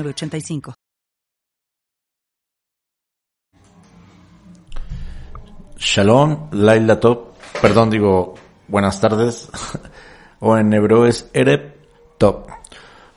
85 0.00 0.74
Shalom, 5.76 6.48
Laila 6.52 7.00
Top, 7.00 7.34
perdón, 7.60 7.90
digo 7.90 8.34
buenas 8.68 9.00
tardes, 9.00 9.50
o 10.40 10.56
en 10.56 10.72
hebreo 10.72 11.06
es 11.06 11.28
Ereb 11.34 11.74
Top. 12.18 12.46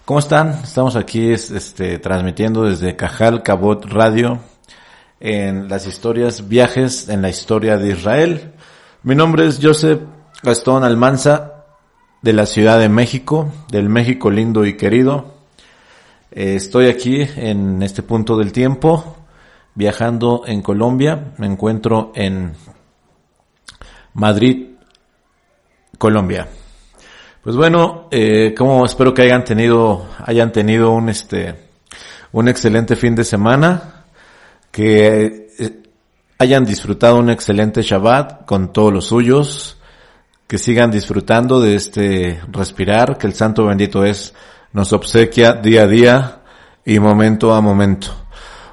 ¿Cómo 0.04 0.20
están? 0.20 0.50
Estamos 0.64 0.96
aquí 0.96 1.32
este, 1.32 2.00
transmitiendo 2.00 2.64
desde 2.64 2.96
Cajal 2.96 3.44
Cabot 3.44 3.86
Radio 3.86 4.40
en 5.20 5.70
las 5.70 5.86
historias, 5.86 6.48
viajes 6.48 7.08
en 7.08 7.22
la 7.22 7.30
historia 7.30 7.78
de 7.78 7.90
Israel. 7.90 8.54
Mi 9.04 9.16
nombre 9.16 9.46
es 9.46 9.60
Joseph 9.62 10.02
Gastón 10.42 10.84
Almanza 10.84 11.66
de 12.24 12.34
la 12.34 12.48
Ciudad 12.48 12.80
de 12.80 12.90
México, 12.90 13.54
del 13.70 13.90
México 13.90 14.32
lindo 14.32 14.66
y 14.66 14.76
querido. 14.76 15.35
Eh, 16.38 16.56
estoy 16.56 16.88
aquí 16.88 17.22
en 17.38 17.82
este 17.82 18.04
punto 18.04 18.36
del 18.36 18.52
tiempo, 18.52 19.16
viajando 19.74 20.44
en 20.46 20.62
Colombia. 20.62 21.32
Me 21.38 21.48
encuentro 21.48 22.12
en 22.14 22.52
Madrid, 24.16 24.72
Colombia. 25.98 26.46
Pues 27.42 27.56
bueno, 27.56 28.10
eh, 28.12 28.54
como 28.54 28.86
espero 28.86 29.14
que 29.14 29.22
hayan 29.22 29.46
tenido, 29.46 30.10
hayan 30.26 30.52
tenido 30.52 30.92
un 30.92 31.08
este, 31.08 31.56
un 32.34 32.50
excelente 32.50 32.98
fin 32.98 33.16
de 33.16 33.24
semana, 33.24 34.04
que 34.72 35.54
eh, 35.58 35.84
hayan 36.38 36.66
disfrutado 36.66 37.18
un 37.18 37.30
excelente 37.30 37.82
Shabbat 37.82 38.46
con 38.46 38.74
todos 38.74 38.92
los 38.92 39.06
suyos, 39.06 39.78
que 40.48 40.58
sigan 40.58 40.92
disfrutando 40.92 41.62
de 41.62 41.76
este 41.76 42.42
respirar, 42.52 43.18
que 43.18 43.28
el 43.28 43.34
Santo 43.34 43.66
bendito 43.66 44.04
es 44.04 44.34
nos 44.76 44.92
obsequia 44.92 45.54
día 45.54 45.84
a 45.84 45.88
día 45.88 46.42
y 46.84 47.00
momento 47.00 47.54
a 47.54 47.62
momento. 47.62 48.08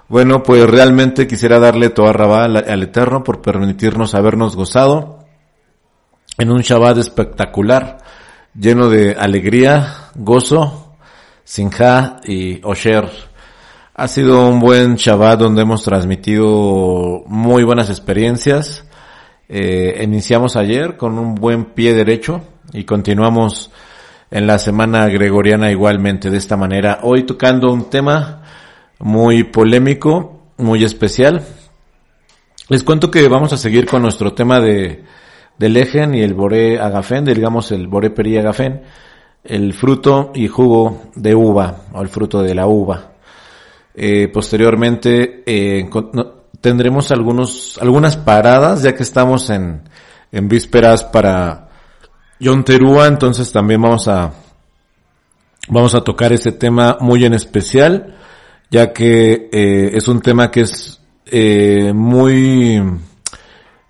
Bueno, 0.08 0.42
pues 0.42 0.68
realmente 0.68 1.28
quisiera 1.28 1.60
darle 1.60 1.90
toda 1.90 2.12
rabá 2.12 2.44
al, 2.44 2.56
al 2.56 2.82
Eterno 2.82 3.22
por 3.22 3.40
permitirnos 3.40 4.16
habernos 4.16 4.56
gozado 4.56 5.20
en 6.38 6.50
un 6.50 6.60
Shabbat 6.62 6.98
espectacular, 6.98 7.98
lleno 8.52 8.88
de 8.88 9.12
alegría, 9.12 10.10
gozo, 10.16 10.96
sinja 11.44 12.16
y 12.24 12.60
osher. 12.64 13.08
Ha 13.94 14.08
sido 14.08 14.48
un 14.48 14.58
buen 14.58 14.96
Shabbat 14.96 15.38
donde 15.38 15.62
hemos 15.62 15.84
transmitido 15.84 17.22
muy 17.26 17.62
buenas 17.62 17.90
experiencias. 17.90 18.84
Eh, 19.48 20.02
iniciamos 20.02 20.56
ayer 20.56 20.96
con 20.96 21.16
un 21.16 21.36
buen 21.36 21.66
pie 21.66 21.94
derecho 21.94 22.40
y 22.72 22.82
continuamos 22.82 23.70
en 24.32 24.46
la 24.46 24.58
semana 24.58 25.08
gregoriana 25.08 25.70
igualmente 25.70 26.30
de 26.30 26.38
esta 26.38 26.56
manera. 26.56 27.00
Hoy 27.02 27.24
tocando 27.24 27.70
un 27.70 27.90
tema 27.90 28.42
muy 28.98 29.44
polémico, 29.44 30.40
muy 30.56 30.82
especial. 30.84 31.42
Les 32.68 32.82
cuento 32.82 33.10
que 33.10 33.28
vamos 33.28 33.52
a 33.52 33.58
seguir 33.58 33.84
con 33.84 34.00
nuestro 34.00 34.32
tema 34.32 34.58
de 34.58 35.04
del 35.58 35.76
ejen 35.76 36.14
y 36.14 36.22
el 36.22 36.32
boré 36.32 36.80
agafén, 36.80 37.26
digamos 37.26 37.70
el 37.72 37.86
boré 37.88 38.08
peri 38.08 38.38
agafén, 38.38 38.82
el 39.44 39.74
fruto 39.74 40.32
y 40.34 40.48
jugo 40.48 41.02
de 41.14 41.34
uva 41.34 41.82
o 41.92 42.00
el 42.00 42.08
fruto 42.08 42.42
de 42.42 42.54
la 42.54 42.66
uva. 42.66 43.12
Eh, 43.94 44.28
posteriormente 44.28 45.42
eh, 45.44 45.90
tendremos 46.58 47.12
algunos 47.12 47.78
algunas 47.82 48.16
paradas 48.16 48.82
ya 48.82 48.94
que 48.94 49.02
estamos 49.02 49.50
en 49.50 49.82
en 50.32 50.48
vísperas 50.48 51.04
para 51.04 51.68
Yonterúa, 52.42 53.06
entonces 53.06 53.52
también 53.52 53.80
vamos 53.80 54.08
a, 54.08 54.32
vamos 55.68 55.94
a 55.94 56.00
tocar 56.00 56.32
ese 56.32 56.50
tema 56.50 56.96
muy 56.98 57.24
en 57.24 57.34
especial, 57.34 58.16
ya 58.68 58.92
que 58.92 59.48
eh, 59.52 59.90
es 59.94 60.08
un 60.08 60.20
tema 60.20 60.50
que 60.50 60.62
es 60.62 61.00
eh, 61.26 61.92
muy 61.94 62.82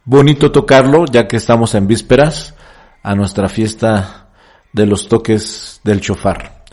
bonito 0.05 0.53
tocarlo, 0.53 1.07
ya 1.07 1.27
que 1.27 1.39
estamos 1.39 1.75
en 1.75 1.87
vísperas 1.87 2.55
a 3.03 3.15
nuestra 3.15 3.49
fiesta 3.49 4.29
de 4.71 4.85
los 4.85 5.09
toques 5.09 5.81
del 5.83 6.03
chofar. 6.03 6.65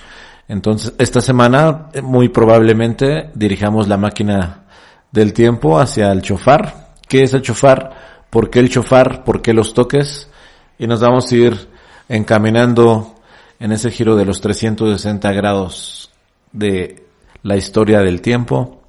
Entonces, 0.50 0.94
esta 0.98 1.22
semana 1.22 1.88
eh, 1.94 2.02
muy 2.02 2.28
probablemente 2.28 3.32
dirijamos 3.36 3.88
la 3.88 3.96
máquina 3.96 4.66
del 5.14 5.32
tiempo 5.32 5.80
hacia 5.80 6.12
el 6.12 6.24
chofar. 6.24 6.90
¿Qué 7.08 7.24
es 7.24 7.34
el 7.34 7.42
chofar? 7.42 8.26
¿Por 8.30 8.50
qué 8.50 8.60
el 8.60 8.70
chofar? 8.70 9.24
¿Por 9.24 9.42
qué 9.42 9.54
los 9.54 9.74
toques? 9.74 10.30
Y 10.78 10.86
nos 10.86 11.00
vamos 11.00 11.32
a 11.32 11.36
ir 11.36 11.69
encaminando 12.10 13.16
en 13.60 13.72
ese 13.72 13.92
giro 13.92 14.16
de 14.16 14.26
los 14.26 14.42
360 14.42 15.32
grados 15.32 16.12
de 16.52 17.06
la 17.44 17.56
historia 17.56 18.00
del 18.00 18.22
tiempo 18.22 18.82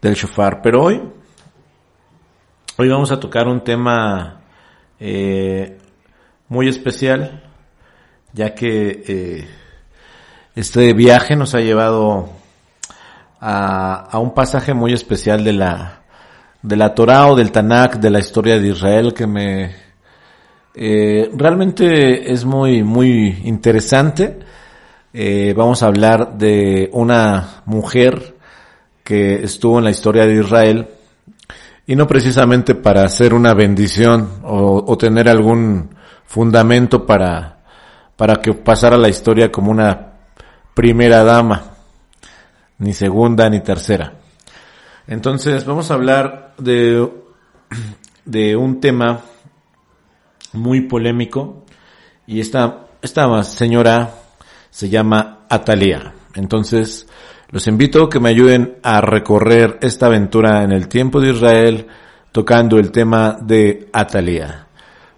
del 0.00 0.14
shofar. 0.14 0.62
Pero 0.62 0.82
hoy, 0.82 1.02
hoy 2.78 2.88
vamos 2.88 3.12
a 3.12 3.20
tocar 3.20 3.46
un 3.46 3.62
tema 3.62 4.40
eh, 4.98 5.78
muy 6.48 6.68
especial, 6.68 7.42
ya 8.32 8.54
que 8.54 9.02
eh, 9.06 9.48
este 10.54 10.94
viaje 10.94 11.36
nos 11.36 11.54
ha 11.54 11.60
llevado 11.60 12.30
a, 13.40 14.08
a, 14.10 14.18
un 14.18 14.32
pasaje 14.32 14.72
muy 14.72 14.92
especial 14.92 15.44
de 15.44 15.52
la 15.52 15.98
de 16.62 16.76
la 16.76 16.94
Torah 16.94 17.26
o 17.26 17.34
del 17.34 17.50
Tanakh, 17.50 17.96
de 17.96 18.10
la 18.10 18.20
historia 18.20 18.58
de 18.58 18.68
Israel, 18.68 19.12
que 19.12 19.26
me 19.26 19.74
eh, 20.74 21.30
realmente 21.34 22.32
es 22.32 22.44
muy, 22.44 22.82
muy 22.82 23.42
interesante. 23.44 24.38
Eh, 25.12 25.52
vamos 25.56 25.82
a 25.82 25.86
hablar 25.86 26.38
de 26.38 26.88
una 26.92 27.62
mujer 27.66 28.36
que 29.04 29.42
estuvo 29.42 29.78
en 29.78 29.84
la 29.84 29.90
historia 29.90 30.26
de 30.26 30.40
Israel 30.40 30.88
y 31.86 31.96
no 31.96 32.06
precisamente 32.06 32.74
para 32.74 33.04
hacer 33.04 33.34
una 33.34 33.52
bendición 33.54 34.40
o, 34.44 34.84
o 34.86 34.96
tener 34.96 35.28
algún 35.28 35.90
fundamento 36.24 37.04
para, 37.04 37.58
para 38.16 38.36
que 38.36 38.54
pasara 38.54 38.96
la 38.96 39.08
historia 39.08 39.52
como 39.52 39.70
una 39.70 40.12
primera 40.74 41.24
dama, 41.24 41.74
ni 42.78 42.94
segunda 42.94 43.50
ni 43.50 43.60
tercera. 43.60 44.14
Entonces 45.06 45.66
vamos 45.66 45.90
a 45.90 45.94
hablar 45.94 46.54
de, 46.56 47.06
de 48.24 48.56
un 48.56 48.80
tema 48.80 49.20
muy 50.52 50.82
polémico 50.82 51.64
y 52.26 52.40
esta, 52.40 52.86
esta 53.00 53.42
señora 53.44 54.14
se 54.70 54.88
llama 54.88 55.40
Atalia. 55.48 56.14
Entonces, 56.34 57.06
los 57.50 57.66
invito 57.66 58.08
que 58.08 58.20
me 58.20 58.30
ayuden 58.30 58.78
a 58.82 59.00
recorrer 59.00 59.78
esta 59.82 60.06
aventura 60.06 60.62
en 60.62 60.72
el 60.72 60.88
tiempo 60.88 61.20
de 61.20 61.30
Israel 61.30 61.86
tocando 62.32 62.78
el 62.78 62.90
tema 62.90 63.36
de 63.40 63.90
Atalia. 63.92 64.66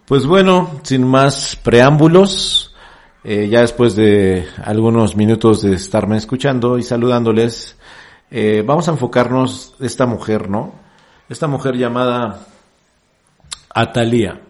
Pues 0.04 0.26
bueno, 0.26 0.80
sin 0.82 1.06
más 1.06 1.56
preámbulos, 1.56 2.74
eh, 3.22 3.48
ya 3.48 3.60
después 3.60 3.96
de 3.96 4.46
algunos 4.62 5.16
minutos 5.16 5.62
de 5.62 5.74
estarme 5.74 6.16
escuchando 6.16 6.76
y 6.76 6.82
saludándoles, 6.82 7.76
eh, 8.30 8.62
vamos 8.66 8.88
a 8.88 8.90
enfocarnos 8.90 9.76
esta 9.80 10.04
mujer, 10.04 10.50
¿no? 10.50 10.74
Esta 11.28 11.46
mujer 11.46 11.76
llamada 11.76 12.46
Atalia. 13.72 14.40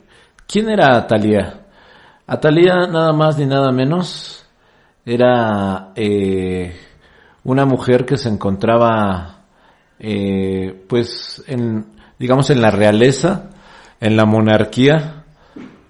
¿Quién 0.54 0.70
era 0.70 0.96
Atalia? 0.96 1.62
Atalia 2.28 2.86
nada 2.86 3.12
más 3.12 3.36
ni 3.36 3.44
nada 3.44 3.72
menos 3.72 4.46
era 5.04 5.90
eh, 5.96 6.76
una 7.42 7.66
mujer 7.66 8.06
que 8.06 8.16
se 8.16 8.28
encontraba 8.28 9.46
eh, 9.98 10.84
pues 10.88 11.42
en 11.48 11.86
digamos 12.20 12.50
en 12.50 12.62
la 12.62 12.70
realeza, 12.70 13.50
en 13.98 14.16
la 14.16 14.26
monarquía 14.26 15.24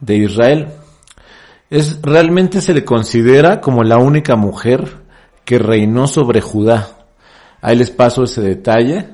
de 0.00 0.16
Israel. 0.16 0.68
Es 1.68 2.00
realmente 2.00 2.62
se 2.62 2.72
le 2.72 2.86
considera 2.86 3.60
como 3.60 3.84
la 3.84 3.98
única 3.98 4.34
mujer 4.34 5.02
que 5.44 5.58
reinó 5.58 6.06
sobre 6.06 6.40
Judá. 6.40 6.88
Ahí 7.60 7.76
les 7.76 7.90
paso 7.90 8.22
ese 8.22 8.40
detalle 8.40 9.10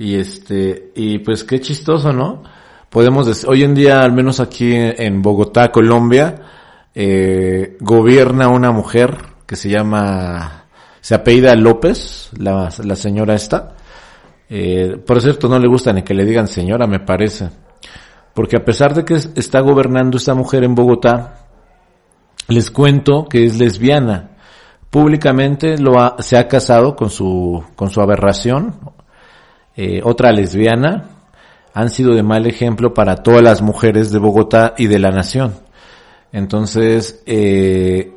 y 0.00 0.16
este 0.16 0.90
y 0.96 1.20
pues 1.20 1.44
qué 1.44 1.60
chistoso, 1.60 2.12
¿no? 2.12 2.42
Podemos 2.94 3.26
decir, 3.26 3.50
hoy 3.50 3.64
en 3.64 3.74
día, 3.74 4.02
al 4.02 4.12
menos 4.12 4.38
aquí 4.38 4.72
en 4.72 5.20
Bogotá, 5.20 5.72
Colombia, 5.72 6.42
eh, 6.94 7.76
gobierna 7.80 8.46
una 8.48 8.70
mujer 8.70 9.18
que 9.46 9.56
se 9.56 9.68
llama 9.68 10.66
se 11.00 11.16
apellida 11.16 11.56
López, 11.56 12.30
la, 12.38 12.70
la 12.84 12.94
señora 12.94 13.34
esta. 13.34 13.74
Eh, 14.48 14.96
por 15.04 15.20
cierto, 15.20 15.48
no 15.48 15.58
le 15.58 15.66
gusta 15.66 15.92
ni 15.92 16.02
que 16.02 16.14
le 16.14 16.24
digan 16.24 16.46
señora, 16.46 16.86
me 16.86 17.00
parece. 17.00 17.50
Porque 18.32 18.56
a 18.56 18.64
pesar 18.64 18.94
de 18.94 19.04
que 19.04 19.14
está 19.14 19.60
gobernando 19.60 20.16
esta 20.16 20.34
mujer 20.34 20.62
en 20.62 20.76
Bogotá, 20.76 21.48
les 22.46 22.70
cuento 22.70 23.26
que 23.28 23.44
es 23.44 23.58
lesbiana. 23.58 24.36
Públicamente 24.88 25.78
lo 25.78 26.00
ha, 26.00 26.14
se 26.20 26.38
ha 26.38 26.46
casado 26.46 26.94
con 26.94 27.10
su, 27.10 27.64
con 27.74 27.90
su 27.90 28.00
aberración, 28.00 28.76
eh, 29.76 30.00
otra 30.04 30.30
lesbiana. 30.30 31.13
Han 31.74 31.90
sido 31.90 32.14
de 32.14 32.22
mal 32.22 32.46
ejemplo 32.46 32.94
para 32.94 33.16
todas 33.16 33.42
las 33.42 33.60
mujeres 33.60 34.10
de 34.10 34.18
Bogotá 34.18 34.74
y 34.78 34.86
de 34.86 34.98
la 34.98 35.10
nación. 35.10 35.54
Entonces, 36.32 37.22
eh, 37.26 38.12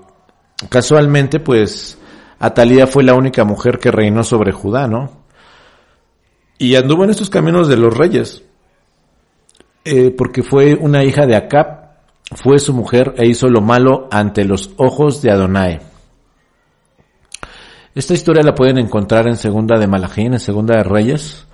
casualmente, 0.70 1.40
pues, 1.40 1.98
Atalía 2.40 2.88
fue 2.88 3.04
la 3.04 3.16
única 3.16 3.44
mujer 3.44 3.80
que 3.80 3.92
reinó 3.92 4.24
sobre 4.24 4.52
Judá, 4.52 4.88
¿no? 4.88 5.10
Y 6.60 6.76
anduvo 6.76 7.04
en 7.04 7.10
estos 7.10 7.30
caminos 7.30 7.68
de 7.68 7.78
los 7.78 7.96
reyes. 7.96 8.44
Eh, 9.86 10.12
porque 10.16 10.44
fue 10.44 10.76
una 10.76 11.04
hija 11.04 11.26
de 11.26 11.36
Acab, 11.36 11.92
fue 12.36 12.60
su 12.60 12.74
mujer 12.74 13.14
e 13.18 13.26
hizo 13.26 13.48
lo 13.48 13.62
malo 13.62 14.08
ante 14.12 14.44
los 14.44 14.72
ojos 14.78 15.22
de 15.22 15.32
Adonai. 15.32 15.80
Esta 17.96 18.14
historia 18.14 18.44
la 18.44 18.54
pueden 18.54 18.78
encontrar 18.78 19.28
en 19.28 19.38
Segunda 19.38 19.80
de 19.80 19.88
Malajín, 19.88 20.34
en 20.34 20.40
Segunda 20.40 20.76
de 20.76 20.84
Reyes. 20.84 21.47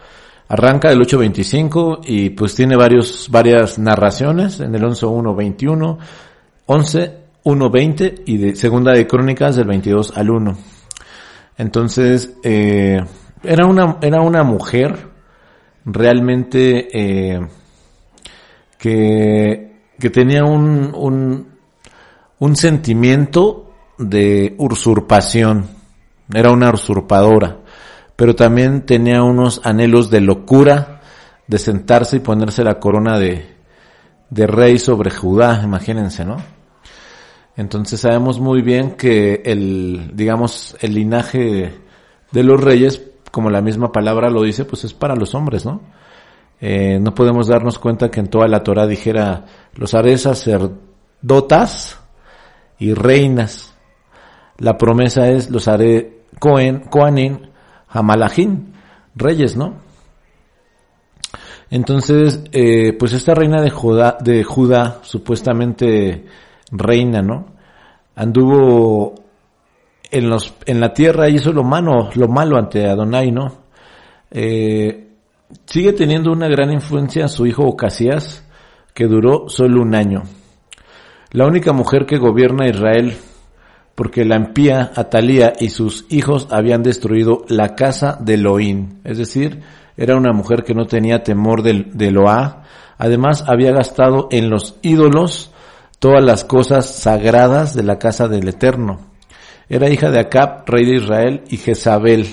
Arranca 0.53 0.89
del 0.89 0.99
8.25 0.99 2.01
y 2.05 2.29
pues 2.29 2.53
tiene 2.53 2.75
varios, 2.75 3.27
varias 3.31 3.79
narraciones 3.79 4.59
en 4.59 4.75
el 4.75 4.83
11.1.21, 4.83 5.97
11.1.20 6.67 8.21
y 8.27 8.37
de 8.37 8.55
Segunda 8.55 8.91
de 8.91 9.07
Crónicas 9.07 9.55
del 9.55 9.65
22 9.65 10.15
al 10.15 10.29
1. 10.29 10.57
Entonces, 11.57 12.37
eh, 12.43 12.99
era 13.41 13.65
una, 13.65 13.97
era 13.99 14.21
una 14.21 14.43
mujer 14.43 15.09
realmente, 15.85 16.87
eh, 16.93 17.39
que, 18.77 19.75
que 19.97 20.09
tenía 20.11 20.43
un, 20.43 20.93
un, 20.93 21.47
un 22.37 22.55
sentimiento 22.55 23.73
de 23.97 24.53
usurpación. 24.59 25.65
Era 26.31 26.51
una 26.51 26.69
usurpadora. 26.71 27.62
Pero 28.15 28.35
también 28.35 28.85
tenía 28.85 29.23
unos 29.23 29.61
anhelos 29.63 30.09
de 30.09 30.21
locura 30.21 31.01
de 31.47 31.57
sentarse 31.57 32.17
y 32.17 32.19
ponerse 32.19 32.63
la 32.63 32.79
corona 32.79 33.17
de, 33.19 33.47
de 34.29 34.47
rey 34.47 34.79
sobre 34.79 35.11
Judá, 35.11 35.61
imagínense, 35.63 36.25
¿no? 36.25 36.37
Entonces 37.55 37.99
sabemos 37.99 38.39
muy 38.39 38.61
bien 38.61 38.91
que 38.91 39.41
el, 39.45 40.11
digamos, 40.15 40.75
el 40.81 40.95
linaje 40.95 41.73
de 42.31 42.43
los 42.43 42.59
reyes, 42.59 43.03
como 43.31 43.49
la 43.49 43.61
misma 43.61 43.91
palabra 43.91 44.29
lo 44.29 44.41
dice, 44.41 44.65
pues 44.65 44.83
es 44.85 44.93
para 44.93 45.15
los 45.15 45.35
hombres, 45.35 45.65
¿no? 45.65 45.81
Eh, 46.59 46.99
no 46.99 47.13
podemos 47.13 47.47
darnos 47.47 47.77
cuenta 47.77 48.09
que 48.09 48.21
en 48.21 48.27
toda 48.27 48.47
la 48.47 48.63
Torah 48.63 48.87
dijera, 48.87 49.45
los 49.75 49.93
haré 49.93 50.17
sacerdotas 50.17 51.99
y 52.79 52.93
reinas. 52.93 53.75
La 54.57 54.77
promesa 54.77 55.29
es, 55.29 55.51
los 55.51 55.67
haré 55.67 56.21
Cohen, 56.39 56.85
Coanin, 56.89 57.49
Hamalahim, 57.93 58.73
reyes, 59.15 59.55
¿no? 59.55 59.75
Entonces, 61.69 62.43
eh, 62.51 62.93
pues 62.93 63.13
esta 63.13 63.33
reina 63.33 63.61
de 63.61 63.69
Judá, 63.69 64.17
de 64.19 64.43
Judá, 64.43 64.99
supuestamente 65.03 66.25
reina, 66.71 67.21
¿no? 67.21 67.45
Anduvo 68.15 69.15
en 70.11 70.29
los, 70.29 70.53
en 70.65 70.79
la 70.79 70.93
tierra 70.93 71.29
y 71.29 71.35
hizo 71.35 71.51
lo 71.53 71.63
malo, 71.63 72.09
lo 72.15 72.27
malo 72.27 72.57
ante 72.57 72.87
Adonai, 72.87 73.31
¿no? 73.31 73.63
Eh, 74.29 75.03
Sigue 75.65 75.93
teniendo 75.93 76.31
una 76.31 76.47
gran 76.47 76.71
influencia 76.71 77.27
su 77.27 77.45
hijo 77.45 77.63
Ocasías, 77.63 78.45
que 78.93 79.05
duró 79.05 79.49
solo 79.49 79.81
un 79.81 79.95
año. 79.95 80.23
La 81.31 81.45
única 81.45 81.73
mujer 81.73 82.05
que 82.05 82.17
gobierna 82.17 82.67
Israel, 82.67 83.15
porque 83.95 84.25
la 84.25 84.35
empía 84.35 84.91
Atalía 84.95 85.53
y 85.59 85.69
sus 85.69 86.05
hijos 86.09 86.47
habían 86.51 86.83
destruido 86.83 87.45
la 87.47 87.75
casa 87.75 88.17
de 88.19 88.35
Elohim, 88.35 88.99
es 89.03 89.17
decir, 89.17 89.61
era 89.97 90.15
una 90.15 90.33
mujer 90.33 90.63
que 90.63 90.73
no 90.73 90.85
tenía 90.85 91.23
temor 91.23 91.61
de, 91.61 91.85
de 91.93 92.51
además 92.97 93.43
había 93.47 93.71
gastado 93.71 94.27
en 94.31 94.49
los 94.49 94.77
ídolos 94.81 95.51
todas 95.99 96.23
las 96.23 96.43
cosas 96.43 96.89
sagradas 96.89 97.73
de 97.73 97.83
la 97.83 97.97
casa 97.97 98.27
del 98.27 98.47
Eterno. 98.47 98.99
Era 99.69 99.89
hija 99.89 100.11
de 100.11 100.19
Acab, 100.19 100.67
rey 100.67 100.85
de 100.85 100.97
Israel, 100.97 101.43
y 101.47 101.57
Jezabel. 101.57 102.27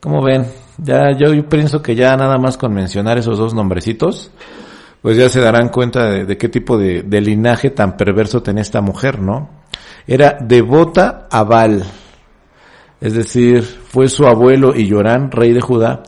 Como 0.00 0.20
ven, 0.22 0.46
ya, 0.78 1.16
yo 1.16 1.48
pienso 1.48 1.80
que 1.80 1.94
ya 1.94 2.16
nada 2.16 2.38
más 2.38 2.56
con 2.56 2.74
mencionar 2.74 3.18
esos 3.18 3.38
dos 3.38 3.54
nombrecitos, 3.54 4.32
pues 5.00 5.16
ya 5.16 5.28
se 5.28 5.40
darán 5.40 5.68
cuenta 5.68 6.10
de, 6.10 6.36
qué 6.36 6.48
tipo 6.48 6.76
de, 6.76 7.02
linaje 7.20 7.70
tan 7.70 7.96
perverso 7.96 8.42
tenía 8.42 8.62
esta 8.62 8.80
mujer, 8.80 9.20
¿no? 9.20 9.61
Era 10.06 10.38
devota 10.40 11.28
a 11.30 11.44
Baal. 11.44 11.84
Es 13.00 13.14
decir, 13.14 13.62
fue 13.62 14.08
su 14.08 14.26
abuelo 14.26 14.74
y 14.76 14.86
Yorán, 14.86 15.30
rey 15.30 15.52
de 15.52 15.60
Judá, 15.60 16.02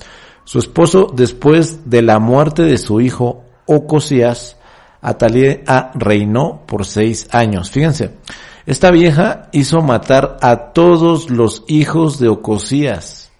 su 0.45 0.59
esposo 0.59 1.11
después 1.13 1.89
de 1.89 2.03
la 2.03 2.19
muerte 2.19 2.63
de 2.63 2.79
su 2.79 3.01
hijo 3.01 3.45
Ocosías, 3.67 4.57
Atalia 5.01 5.91
reinó 5.95 6.63
por 6.67 6.87
seis 6.87 7.29
años. 7.31 7.71
Fíjense, 7.71 8.13
esta 8.65 8.91
vieja 8.91 9.49
hizo 9.53 9.83
matar 9.83 10.39
a 10.41 10.73
todos 10.73 11.31
los 11.31 11.65
hijos 11.67 12.19
de 12.19 12.29
Ocosías 12.29 13.31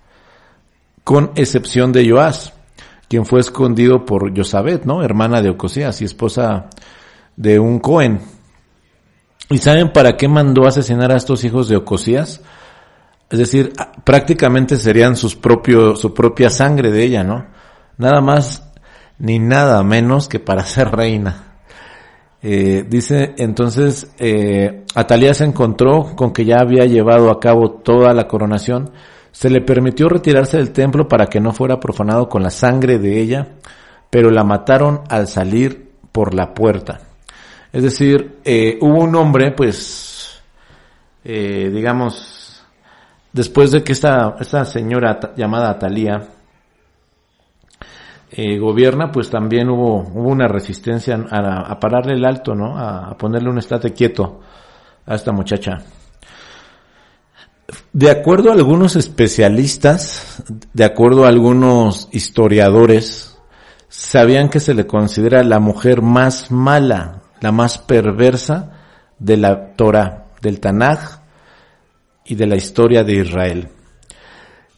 con 1.05 1.33
excepción 1.37 1.93
de 1.93 2.11
Joás, 2.11 2.53
quien 3.09 3.25
fue 3.25 3.41
escondido 3.41 4.05
por 4.05 4.37
Josabet, 4.37 4.85
¿no? 4.85 5.03
Hermana 5.03 5.41
de 5.41 5.51
Ocosías 5.51 6.01
y 6.03 6.05
esposa 6.05 6.69
de 7.37 7.59
un 7.59 7.79
Cohen. 7.79 8.21
¿Y 9.51 9.59
saben 9.59 9.93
para 9.93 10.17
qué 10.17 10.29
mandó 10.29 10.67
asesinar 10.67 11.13
a 11.13 11.17
estos 11.17 11.45
hijos 11.45 11.69
de 11.69 11.77
Ocosías? 11.77 12.41
Es 13.31 13.39
decir, 13.39 13.73
prácticamente 14.05 14.77
serían 14.77 15.17
su 15.17 15.41
propia 15.41 16.51
sangre 16.51 16.91
de 16.91 17.05
ella, 17.05 17.25
¿no? 17.25 17.47
Nada 17.99 18.21
más 18.21 18.71
ni 19.19 19.39
nada 19.39 19.83
menos 19.83 20.29
que 20.29 20.41
para 20.41 20.63
ser 20.65 20.91
reina. 20.91 21.53
Eh, 22.43 22.85
dice 22.89 23.35
entonces, 23.39 24.09
eh, 24.19 24.85
Atalía 24.95 25.33
se 25.33 25.45
encontró 25.45 26.15
con 26.15 26.33
que 26.33 26.45
ya 26.45 26.57
había 26.61 26.85
llevado 26.85 27.31
a 27.31 27.41
cabo 27.41 27.71
toda 27.71 28.13
la 28.13 28.29
coronación 28.29 28.91
se 29.35 29.51
le 29.51 29.61
permitió 29.61 30.09
retirarse 30.09 30.59
del 30.59 30.71
templo 30.71 31.09
para 31.09 31.27
que 31.27 31.41
no 31.41 31.53
fuera 31.53 31.81
profanado 31.81 32.29
con 32.29 32.45
la 32.45 32.51
sangre 32.51 33.01
de 33.01 33.21
ella, 33.21 33.49
pero 34.09 34.31
la 34.31 34.45
mataron 34.45 35.01
al 35.09 35.27
salir 35.27 35.91
por 36.13 36.35
la 36.35 36.55
puerta. 36.55 37.01
Es 37.75 37.83
decir, 37.83 38.39
eh, 38.45 38.79
hubo 38.81 39.01
un 39.01 39.17
hombre, 39.17 39.51
pues, 39.51 40.41
eh, 41.25 41.73
digamos, 41.75 42.65
después 43.33 43.73
de 43.73 43.83
que 43.83 43.91
esta, 43.91 44.37
esta 44.39 44.65
señora 44.65 45.19
llamada 45.37 45.71
Atalía 45.71 46.23
eh, 48.31 48.61
gobierna, 48.61 49.11
pues 49.11 49.29
también 49.29 49.69
hubo, 49.71 50.03
hubo 50.03 50.29
una 50.29 50.47
resistencia 50.47 51.19
a, 51.29 51.63
a 51.63 51.81
pararle 51.81 52.15
el 52.15 52.25
alto, 52.25 52.55
¿no? 52.55 52.79
A, 52.79 53.09
a 53.09 53.19
ponerle 53.19 53.51
un 53.51 53.59
estate 53.59 53.93
quieto 53.93 54.41
a 55.05 55.17
esta 55.17 55.33
muchacha. 55.33 55.79
De 57.93 58.09
acuerdo 58.09 58.51
a 58.51 58.55
algunos 58.55 58.95
especialistas, 58.95 60.45
de 60.73 60.85
acuerdo 60.85 61.25
a 61.25 61.29
algunos 61.29 62.09
historiadores, 62.13 63.37
sabían 63.89 64.49
que 64.49 64.61
se 64.61 64.75
le 64.75 64.87
considera 64.87 65.43
la 65.43 65.59
mujer 65.59 66.03
más 66.03 66.53
mala, 66.53 67.24
la 67.45 67.53
más 67.53 67.77
perversa 67.77 68.73
de 69.19 69.37
la 69.37 69.75
Torah, 69.77 70.29
del 70.41 70.61
Tanaj 70.61 71.21
y 72.25 72.35
de 72.37 72.47
la 72.47 72.57
historia 72.57 73.05
de 73.05 73.17
Israel. 73.17 73.69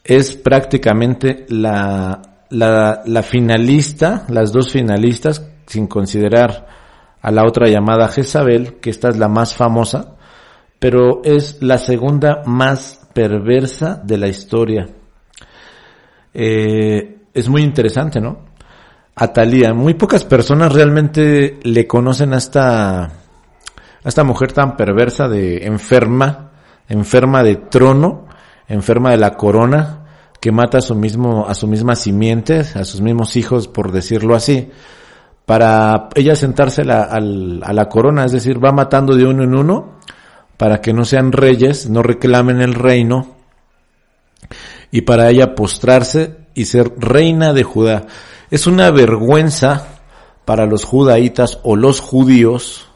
Es 0.02 0.36
prácticamente 0.36 1.46
la, 1.48 2.20
finalista, 3.22 4.26
las 4.28 4.52
dos 4.52 4.72
finalistas, 4.72 5.48
sin 5.66 5.86
considerar 5.86 6.66
a 7.22 7.30
la 7.30 7.44
otra 7.44 7.68
llamada 7.68 8.08
Jezabel, 8.08 8.80
que 8.80 8.90
esta 8.90 9.10
es 9.10 9.16
la 9.16 9.28
más 9.28 9.54
famosa, 9.54 10.16
pero 10.80 11.22
es 11.22 11.62
la 11.62 11.78
segunda 11.78 12.42
más 12.46 13.08
perversa 13.12 13.94
de 14.02 14.18
la 14.18 14.26
historia. 14.26 14.88
Eh, 16.34 17.18
es 17.32 17.48
muy 17.48 17.62
interesante, 17.62 18.20
¿no? 18.20 18.55
Atalía, 19.18 19.72
muy 19.72 19.94
pocas 19.94 20.24
personas 20.24 20.74
realmente 20.74 21.58
le 21.62 21.86
conocen 21.86 22.34
a 22.34 22.36
esta, 22.36 23.04
a 23.04 23.10
esta 24.04 24.24
mujer 24.24 24.52
tan 24.52 24.76
perversa 24.76 25.26
de 25.26 25.64
enferma, 25.64 26.50
enferma 26.86 27.42
de 27.42 27.56
trono, 27.56 28.26
enferma 28.68 29.12
de 29.12 29.16
la 29.16 29.30
corona, 29.32 30.04
que 30.38 30.52
mata 30.52 30.78
a 30.78 30.82
su 30.82 30.94
mismo, 30.94 31.46
a 31.48 31.54
su 31.54 31.66
misma 31.66 31.96
simiente, 31.96 32.58
a 32.58 32.84
sus 32.84 33.00
mismos 33.00 33.36
hijos, 33.36 33.68
por 33.68 33.90
decirlo 33.90 34.34
así, 34.34 34.70
para 35.46 36.10
ella 36.14 36.36
sentarse 36.36 36.82
a 36.82 37.18
la 37.18 37.88
corona, 37.88 38.26
es 38.26 38.32
decir, 38.32 38.62
va 38.62 38.72
matando 38.72 39.16
de 39.16 39.24
uno 39.24 39.44
en 39.44 39.54
uno, 39.54 39.96
para 40.58 40.82
que 40.82 40.92
no 40.92 41.06
sean 41.06 41.32
reyes, 41.32 41.88
no 41.88 42.02
reclamen 42.02 42.60
el 42.60 42.74
reino 42.74 43.34
y 44.90 45.00
para 45.02 45.30
ella 45.30 45.54
postrarse 45.54 46.36
y 46.54 46.66
ser 46.66 46.92
reina 46.98 47.54
de 47.54 47.62
Judá. 47.62 48.06
Es 48.50 48.66
una 48.66 48.90
vergüenza 48.90 49.86
para 50.44 50.66
los 50.66 50.84
judaítas 50.84 51.58
o 51.62 51.76
los 51.76 52.00
judíos 52.00 52.88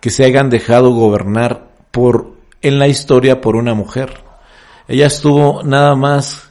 que 0.00 0.10
se 0.10 0.24
hayan 0.24 0.50
dejado 0.50 0.90
gobernar 0.90 1.70
por, 1.90 2.32
en 2.60 2.78
la 2.78 2.88
historia 2.88 3.40
por 3.40 3.56
una 3.56 3.74
mujer. 3.74 4.22
Ella 4.88 5.06
estuvo 5.06 5.62
nada 5.62 5.94
más 5.94 6.50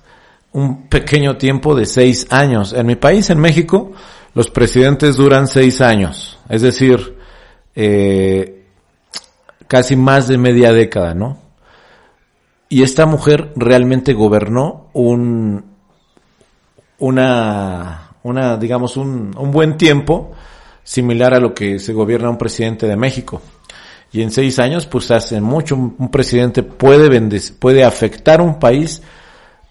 un 0.53 0.87
pequeño 0.87 1.37
tiempo 1.37 1.75
de 1.75 1.85
seis 1.85 2.27
años. 2.29 2.73
En 2.73 2.87
mi 2.87 2.95
país, 2.95 3.29
en 3.29 3.39
México, 3.39 3.91
los 4.33 4.49
presidentes 4.49 5.17
duran 5.17 5.47
seis 5.47 5.81
años. 5.81 6.39
Es 6.49 6.61
decir, 6.61 7.17
eh, 7.75 8.65
casi 9.67 9.95
más 9.95 10.27
de 10.27 10.37
media 10.37 10.71
década, 10.71 11.13
¿no? 11.13 11.39
Y 12.69 12.81
esta 12.81 13.05
mujer 13.05 13.51
realmente 13.55 14.13
gobernó 14.13 14.89
un, 14.93 15.65
una, 16.97 18.12
una, 18.23 18.57
digamos, 18.57 18.97
un, 18.97 19.35
un 19.37 19.51
buen 19.51 19.77
tiempo 19.77 20.31
similar 20.83 21.33
a 21.33 21.39
lo 21.39 21.53
que 21.53 21.79
se 21.79 21.93
gobierna 21.93 22.29
un 22.29 22.37
presidente 22.37 22.87
de 22.87 22.95
México. 22.95 23.41
Y 24.11 24.21
en 24.21 24.31
seis 24.31 24.59
años, 24.59 24.85
pues 24.85 25.09
hace 25.09 25.41
mucho, 25.41 25.75
un, 25.75 26.11
presidente 26.11 26.61
puede 26.61 27.09
puede 27.59 27.83
afectar 27.83 28.41
un 28.41 28.59
país 28.59 29.01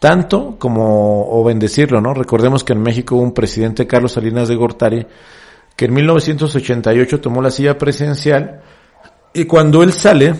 tanto 0.00 0.56
como, 0.58 1.30
o 1.30 1.44
bendecirlo, 1.44 2.00
¿no? 2.00 2.12
Recordemos 2.12 2.64
que 2.64 2.72
en 2.72 2.82
México 2.82 3.14
hubo 3.14 3.22
un 3.22 3.34
presidente, 3.34 3.86
Carlos 3.86 4.12
Salinas 4.12 4.48
de 4.48 4.56
Gortari, 4.56 5.06
que 5.76 5.84
en 5.84 5.94
1988 5.94 7.20
tomó 7.20 7.40
la 7.40 7.52
silla 7.52 7.78
presidencial 7.78 8.62
y 9.32 9.44
cuando 9.44 9.84
él 9.84 9.92
sale, 9.92 10.34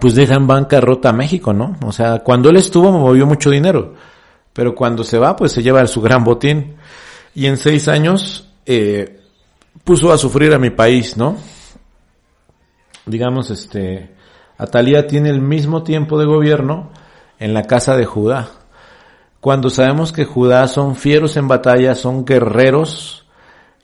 pues 0.00 0.14
deja 0.14 0.34
en 0.34 0.46
bancarrota 0.46 1.08
a 1.08 1.12
México, 1.12 1.52
¿no? 1.52 1.76
O 1.84 1.90
sea, 1.90 2.20
cuando 2.20 2.48
él 2.48 2.56
estuvo 2.56 2.92
movió 2.92 3.26
mucho 3.26 3.50
dinero 3.50 3.94
pero 4.52 4.74
cuando 4.74 5.04
se 5.04 5.18
va, 5.18 5.36
pues 5.36 5.52
se 5.52 5.62
lleva 5.62 5.86
su 5.86 6.00
gran 6.00 6.24
botín. 6.24 6.76
Y 7.34 7.46
en 7.46 7.56
seis 7.56 7.88
años 7.88 8.50
eh, 8.66 9.20
puso 9.84 10.12
a 10.12 10.18
sufrir 10.18 10.52
a 10.52 10.58
mi 10.58 10.70
país, 10.70 11.16
¿no? 11.16 11.36
Digamos, 13.06 13.50
este, 13.50 14.14
Atalía 14.58 15.06
tiene 15.06 15.30
el 15.30 15.40
mismo 15.40 15.82
tiempo 15.82 16.18
de 16.18 16.26
gobierno 16.26 16.90
en 17.38 17.54
la 17.54 17.64
casa 17.64 17.96
de 17.96 18.04
Judá. 18.04 18.48
Cuando 19.40 19.70
sabemos 19.70 20.12
que 20.12 20.24
Judá 20.24 20.68
son 20.68 20.94
fieros 20.94 21.36
en 21.36 21.48
batalla, 21.48 21.96
son 21.96 22.24
guerreros 22.24 23.26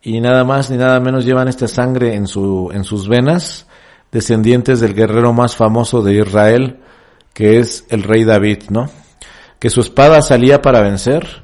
y 0.02 0.20
nada 0.20 0.44
más 0.44 0.70
ni 0.70 0.76
nada 0.76 1.00
menos 1.00 1.24
llevan 1.24 1.48
esta 1.48 1.66
sangre 1.66 2.14
en 2.14 2.28
su, 2.28 2.70
en 2.72 2.84
sus 2.84 3.08
venas, 3.08 3.66
descendientes 4.12 4.78
del 4.78 4.94
guerrero 4.94 5.32
más 5.32 5.56
famoso 5.56 6.02
de 6.02 6.14
Israel, 6.14 6.78
que 7.34 7.58
es 7.58 7.84
el 7.88 8.04
rey 8.04 8.22
David, 8.22 8.64
¿no? 8.70 8.88
Que 9.58 9.70
su 9.70 9.80
espada 9.80 10.22
salía 10.22 10.62
para 10.62 10.82
vencer 10.82 11.42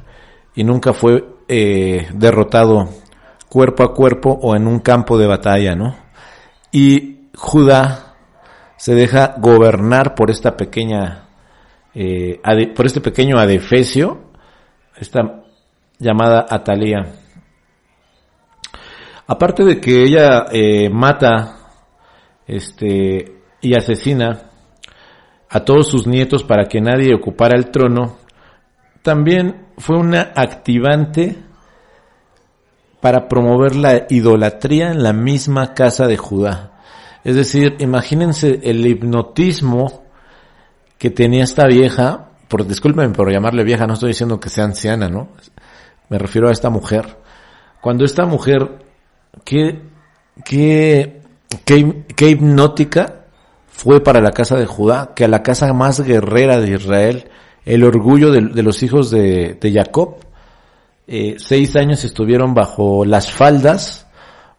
y 0.55 0.65
nunca 0.65 0.93
fue 0.93 1.25
eh, 1.49 2.09
derrotado 2.15 2.89
cuerpo 3.49 3.83
a 3.83 3.95
cuerpo 3.95 4.39
o 4.43 4.57
en 4.57 4.67
un 4.67 4.81
campo 4.81 5.19
de 5.19 5.27
batalla, 5.27 5.75
¿no? 5.75 5.97
Y 6.73 7.29
Judá 7.37 8.15
se 8.77 8.95
deja 8.95 9.35
gobernar 9.39 10.15
por 10.15 10.31
esta 10.31 10.57
pequeña, 10.57 11.29
eh, 11.95 12.41
por 12.75 12.87
este 12.87 13.01
pequeño 13.01 13.39
adefesio, 13.39 14.33
esta 14.97 15.43
llamada 15.99 16.47
Atalía. 16.49 17.15
Aparte 19.27 19.65
de 19.65 19.81
que 19.81 20.03
ella 20.03 20.47
eh, 20.53 20.91
mata, 20.91 21.57
este, 22.47 23.41
y 23.61 23.75
asesina 23.75 24.51
a 25.55 25.61
todos 25.61 25.87
sus 25.87 26.09
nietos 26.09 26.43
para 26.43 26.65
que 26.65 26.81
nadie 26.81 27.15
ocupara 27.15 27.57
el 27.57 27.71
trono, 27.71 28.17
también 29.03 29.69
fue 29.79 29.97
una 29.97 30.33
activante 30.35 31.39
para 33.01 33.29
promover 33.29 33.77
la 33.77 34.07
idolatría 34.09 34.91
en 34.91 35.05
la 35.05 35.13
misma 35.13 35.73
casa 35.73 36.09
de 36.09 36.17
Judá. 36.17 36.73
Es 37.23 37.37
decir, 37.37 37.77
imagínense 37.79 38.59
el 38.65 38.85
hipnotismo 38.85 40.03
que 40.99 41.11
tenía 41.11 41.45
esta 41.45 41.69
vieja, 41.69 42.31
por 42.49 42.67
discúlpenme 42.67 43.15
por 43.15 43.31
llamarle 43.31 43.63
vieja, 43.63 43.87
no 43.87 43.95
estoy 43.95 44.09
diciendo 44.09 44.41
que 44.41 44.49
sea 44.49 44.65
anciana, 44.65 45.09
¿no? 45.09 45.29
Me 46.09 46.19
refiero 46.19 46.49
a 46.49 46.53
esta 46.53 46.69
mujer. 46.69 47.17
Cuando 47.81 48.05
esta 48.05 48.27
mujer, 48.27 48.85
qué, 49.45 49.83
qué, 50.45 51.23
qué, 51.65 52.07
qué 52.17 52.29
hipnótica 52.31 53.24
fue 53.77 54.03
para 54.03 54.21
la 54.21 54.31
casa 54.31 54.57
de 54.57 54.67
Judá, 54.67 55.13
que 55.15 55.25
a 55.25 55.29
la 55.29 55.43
casa 55.43 55.73
más 55.73 56.01
guerrera 56.01 56.61
de 56.61 56.75
Israel, 56.75 57.29
el 57.65 57.83
orgullo 57.83 58.31
de, 58.31 58.63
los 58.63 58.83
hijos 58.83 59.11
de, 59.11 59.59
Jacob. 59.73 60.17
Eh, 61.07 61.37
seis 61.39 61.77
años 61.77 62.05
estuvieron 62.05 62.55
bajo 62.55 63.05
las 63.05 63.31
faldas, 63.31 64.07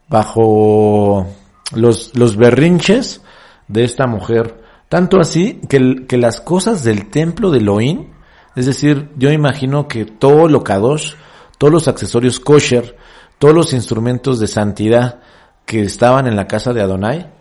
bajo 0.10 1.26
los, 1.74 2.36
berrinches 2.38 3.22
de 3.68 3.86
esta 3.86 4.06
mujer. 4.06 4.62
Tanto 4.90 5.20
así 5.20 5.62
que, 5.70 6.06
que 6.08 6.18
las 6.18 6.42
cosas 6.42 6.84
del 6.84 7.10
templo 7.10 7.52
de 7.52 7.60
Elohim, 7.60 8.12
es 8.56 8.66
decir, 8.66 9.10
yo 9.16 9.32
imagino 9.32 9.88
que 9.88 10.06
todo 10.06 10.48
lo 10.50 10.64
kadosh, 10.64 11.14
todos 11.58 11.74
los 11.74 11.88
accesorios 11.88 12.40
kosher, 12.40 12.98
todos 13.40 13.56
los 13.56 13.74
instrumentos 13.74 14.40
de 14.40 14.48
santidad 14.48 15.22
que 15.66 15.82
estaban 15.82 16.28
en 16.28 16.36
la 16.36 16.48
casa 16.48 16.74
de 16.74 16.82
Adonai, 16.82 17.35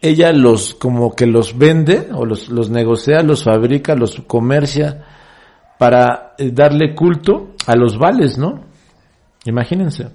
ella 0.00 0.32
los 0.32 0.74
como 0.74 1.14
que 1.14 1.26
los 1.26 1.58
vende 1.58 2.08
o 2.12 2.24
los, 2.24 2.48
los 2.48 2.70
negocia, 2.70 3.22
los 3.22 3.44
fabrica, 3.44 3.94
los 3.94 4.20
comercia 4.26 5.04
para 5.78 6.34
eh, 6.38 6.50
darle 6.52 6.94
culto 6.94 7.54
a 7.66 7.74
los 7.74 7.98
vales, 7.98 8.38
¿no? 8.38 8.64
Imagínense. 9.44 10.10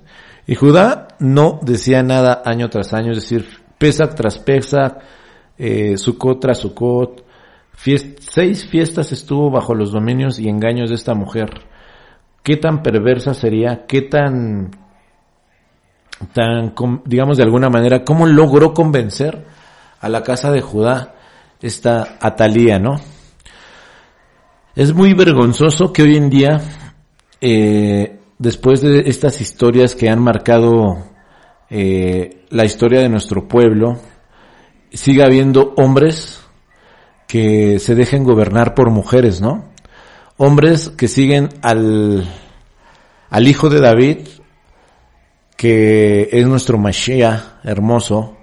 Y 0.45 0.55
Judá 0.55 1.07
no 1.19 1.59
decía 1.61 2.03
nada 2.03 2.41
año 2.45 2.69
tras 2.69 2.93
año, 2.93 3.11
es 3.11 3.17
decir, 3.17 3.47
pesa 3.77 4.13
tras 4.13 4.39
pesa, 4.39 4.99
eh, 5.57 5.95
tras 6.39 6.57
Sucot, 6.57 7.25
seis 8.19 8.67
fiestas 8.69 9.11
estuvo 9.11 9.49
bajo 9.49 9.73
los 9.73 9.91
dominios 9.91 10.39
y 10.39 10.49
engaños 10.49 10.89
de 10.89 10.95
esta 10.95 11.13
mujer. 11.13 11.49
¿Qué 12.43 12.57
tan 12.57 12.83
perversa 12.83 13.33
sería? 13.33 13.85
¿Qué 13.87 14.01
tan, 14.01 14.71
tan, 16.33 16.73
digamos 17.05 17.37
de 17.37 17.43
alguna 17.43 17.69
manera, 17.69 18.03
cómo 18.03 18.25
logró 18.25 18.73
convencer 18.73 19.45
a 20.03 20.09
la 20.09 20.21
casa 20.21 20.51
de 20.51 20.59
Judá 20.59 21.15
esta 21.61 22.17
Atalía, 22.19 22.77
¿no? 22.77 22.99
Es 24.75 24.93
muy 24.93 25.13
vergonzoso 25.13 25.93
que 25.93 26.03
hoy 26.03 26.17
en 26.17 26.29
día, 26.29 26.59
eh, 27.39 28.19
después 28.37 28.81
de 28.81 29.03
estas 29.05 29.39
historias 29.39 29.95
que 29.95 30.09
han 30.09 30.21
marcado 30.21 31.07
eh, 31.69 32.43
la 32.49 32.65
historia 32.65 32.99
de 32.99 33.07
nuestro 33.07 33.47
pueblo, 33.47 33.97
siga 34.91 35.25
habiendo 35.25 35.73
hombres 35.77 36.43
que 37.25 37.79
se 37.79 37.95
dejen 37.95 38.25
gobernar 38.25 38.75
por 38.75 38.89
mujeres, 38.89 39.39
¿no? 39.39 39.71
Hombres 40.35 40.89
que 40.89 41.07
siguen 41.07 41.47
al, 41.61 42.27
al 43.29 43.47
hijo 43.47 43.69
de 43.69 43.79
David, 43.79 44.17
que 45.55 46.27
es 46.29 46.45
nuestro 46.45 46.77
Mashiach 46.77 47.63
hermoso, 47.63 48.42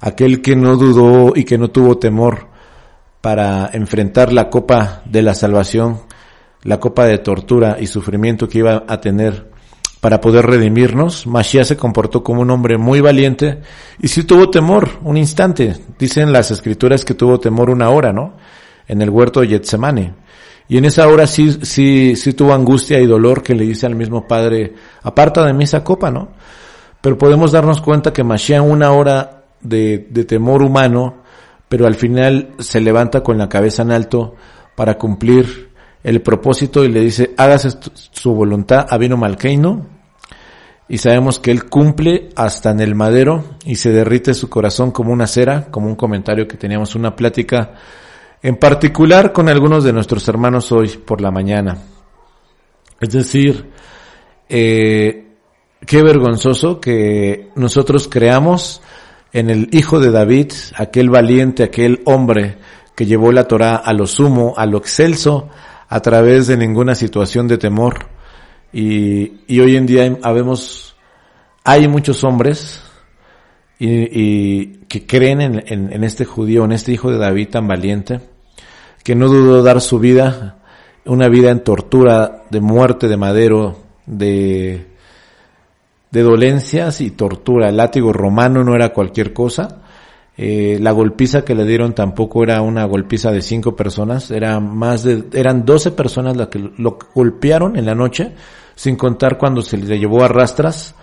aquel 0.00 0.40
que 0.42 0.56
no 0.56 0.76
dudó 0.76 1.32
y 1.34 1.44
que 1.44 1.58
no 1.58 1.68
tuvo 1.68 1.98
temor 1.98 2.48
para 3.20 3.70
enfrentar 3.72 4.32
la 4.32 4.48
copa 4.48 5.02
de 5.04 5.22
la 5.22 5.34
salvación, 5.34 6.00
la 6.62 6.78
copa 6.78 7.06
de 7.06 7.18
tortura 7.18 7.76
y 7.80 7.86
sufrimiento 7.86 8.48
que 8.48 8.58
iba 8.58 8.84
a 8.86 9.00
tener 9.00 9.48
para 10.00 10.20
poder 10.20 10.46
redimirnos, 10.46 11.26
Mashiach 11.26 11.66
se 11.66 11.76
comportó 11.76 12.22
como 12.22 12.42
un 12.42 12.50
hombre 12.50 12.78
muy 12.78 13.00
valiente 13.00 13.62
y 14.00 14.06
sí 14.06 14.22
tuvo 14.22 14.48
temor 14.48 14.88
un 15.02 15.16
instante. 15.16 15.74
Dicen 15.98 16.32
las 16.32 16.52
escrituras 16.52 17.04
que 17.04 17.14
tuvo 17.14 17.40
temor 17.40 17.68
una 17.70 17.90
hora, 17.90 18.12
¿no? 18.12 18.36
En 18.86 19.02
el 19.02 19.10
huerto 19.10 19.40
de 19.40 19.48
Getsemane. 19.48 20.14
Y 20.68 20.76
en 20.76 20.84
esa 20.84 21.08
hora 21.08 21.26
sí, 21.26 21.58
sí, 21.62 22.14
sí 22.14 22.32
tuvo 22.34 22.52
angustia 22.52 23.00
y 23.00 23.06
dolor 23.06 23.42
que 23.42 23.54
le 23.54 23.64
dice 23.64 23.86
al 23.86 23.96
mismo 23.96 24.28
Padre, 24.28 24.74
aparta 25.02 25.44
de 25.44 25.52
mí 25.52 25.64
esa 25.64 25.82
copa, 25.82 26.10
¿no? 26.10 26.28
Pero 27.00 27.18
podemos 27.18 27.50
darnos 27.50 27.80
cuenta 27.80 28.12
que 28.12 28.22
Mashiach 28.22 28.62
una 28.62 28.92
hora 28.92 29.37
de, 29.60 30.06
de 30.10 30.24
temor 30.24 30.62
humano, 30.62 31.22
pero 31.68 31.86
al 31.86 31.94
final 31.94 32.54
se 32.58 32.80
levanta 32.80 33.22
con 33.22 33.38
la 33.38 33.48
cabeza 33.48 33.82
en 33.82 33.92
alto 33.92 34.34
para 34.74 34.96
cumplir 34.96 35.68
el 36.02 36.22
propósito 36.22 36.84
y 36.84 36.88
le 36.88 37.00
dice, 37.00 37.34
hágase 37.36 37.70
su 37.94 38.32
voluntad 38.32 38.86
a 38.88 38.96
Vino 38.98 39.16
Malkeino. 39.16 39.86
Y 40.88 40.98
sabemos 40.98 41.38
que 41.38 41.50
él 41.50 41.64
cumple 41.64 42.30
hasta 42.34 42.70
en 42.70 42.80
el 42.80 42.94
madero 42.94 43.44
y 43.66 43.76
se 43.76 43.90
derrite 43.90 44.32
su 44.32 44.48
corazón 44.48 44.90
como 44.90 45.12
una 45.12 45.26
cera, 45.26 45.66
como 45.70 45.86
un 45.86 45.96
comentario 45.96 46.48
que 46.48 46.56
teníamos 46.56 46.94
una 46.94 47.14
plática 47.14 47.74
en 48.42 48.56
particular 48.56 49.32
con 49.32 49.48
algunos 49.48 49.84
de 49.84 49.92
nuestros 49.92 50.26
hermanos 50.28 50.72
hoy 50.72 50.88
por 50.88 51.20
la 51.20 51.30
mañana. 51.30 51.76
Es 53.00 53.10
decir, 53.10 53.70
eh, 54.48 55.26
qué 55.84 56.02
vergonzoso 56.02 56.80
que 56.80 57.50
nosotros 57.54 58.08
creamos 58.08 58.80
en 59.32 59.50
el 59.50 59.68
hijo 59.72 60.00
de 60.00 60.10
David, 60.10 60.52
aquel 60.76 61.10
valiente, 61.10 61.62
aquel 61.62 62.00
hombre 62.04 62.58
que 62.94 63.06
llevó 63.06 63.30
la 63.32 63.44
Torah 63.44 63.76
a 63.76 63.92
lo 63.92 64.06
sumo, 64.06 64.54
a 64.56 64.66
lo 64.66 64.78
excelso, 64.78 65.48
a 65.88 66.00
través 66.00 66.46
de 66.46 66.56
ninguna 66.56 66.94
situación 66.94 67.46
de 67.46 67.58
temor. 67.58 68.08
Y, 68.72 69.60
hoy 69.60 69.76
en 69.76 69.86
día 69.86 70.18
habemos, 70.22 70.96
hay 71.64 71.88
muchos 71.88 72.24
hombres 72.24 72.82
y, 73.78 74.66
que 74.88 75.06
creen 75.06 75.40
en, 75.40 75.64
en, 75.66 75.92
en, 75.92 76.04
este 76.04 76.24
judío, 76.24 76.64
en 76.64 76.72
este 76.72 76.92
hijo 76.92 77.10
de 77.10 77.18
David 77.18 77.48
tan 77.50 77.68
valiente, 77.68 78.20
que 79.04 79.14
no 79.14 79.28
dudó 79.28 79.62
dar 79.62 79.80
su 79.80 79.98
vida, 79.98 80.58
una 81.04 81.28
vida 81.28 81.50
en 81.50 81.62
tortura, 81.62 82.44
de 82.50 82.60
muerte, 82.60 83.08
de 83.08 83.16
madero, 83.16 83.76
de, 84.06 84.86
de 86.10 86.22
dolencias 86.22 87.00
y 87.00 87.10
tortura. 87.10 87.68
El 87.68 87.76
látigo 87.76 88.12
romano 88.12 88.64
no 88.64 88.74
era 88.74 88.92
cualquier 88.92 89.32
cosa. 89.32 89.82
Eh, 90.36 90.78
la 90.80 90.92
golpiza 90.92 91.44
que 91.44 91.54
le 91.54 91.64
dieron 91.64 91.94
tampoco 91.94 92.44
era 92.44 92.62
una 92.62 92.84
golpiza 92.84 93.32
de 93.32 93.42
cinco 93.42 93.74
personas, 93.74 94.30
era 94.30 94.60
más 94.60 95.02
de, 95.02 95.24
eran 95.32 95.64
doce 95.64 95.90
personas 95.90 96.36
las 96.36 96.46
que 96.46 96.60
lo 96.76 96.96
golpearon 97.12 97.76
en 97.76 97.84
la 97.84 97.96
noche, 97.96 98.34
sin 98.76 98.94
contar 98.94 99.36
cuando 99.36 99.62
se 99.62 99.76
le 99.76 99.98
llevó 99.98 100.22
a 100.22 100.28
rastras 100.28 100.94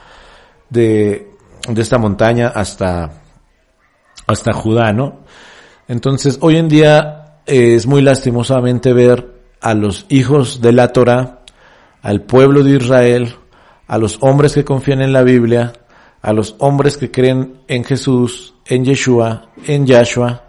de, 0.69 1.33
de 1.67 1.81
esta 1.81 1.97
montaña 1.97 2.47
hasta, 2.55 3.11
hasta 4.25 4.53
Judá, 4.53 4.93
¿no? 4.93 5.25
Entonces, 5.89 6.37
hoy 6.41 6.55
en 6.55 6.69
día 6.69 7.39
eh, 7.45 7.75
es 7.75 7.87
muy 7.87 8.01
lastimosamente 8.01 8.93
ver 8.93 9.33
a 9.59 9.73
los 9.73 10.05
hijos 10.09 10.61
de 10.61 10.71
la 10.71 10.93
Torah, 10.93 11.41
al 12.01 12.21
pueblo 12.21 12.63
de 12.63 12.77
Israel, 12.77 13.35
a 13.87 13.97
los 13.97 14.17
hombres 14.21 14.53
que 14.53 14.65
confían 14.65 15.01
en 15.01 15.13
la 15.13 15.23
Biblia, 15.23 15.73
a 16.21 16.33
los 16.33 16.55
hombres 16.59 16.97
que 16.97 17.11
creen 17.11 17.61
en 17.67 17.83
Jesús, 17.83 18.55
en 18.65 18.85
Yeshua, 18.85 19.49
en 19.65 19.85
Yahshua, 19.85 20.45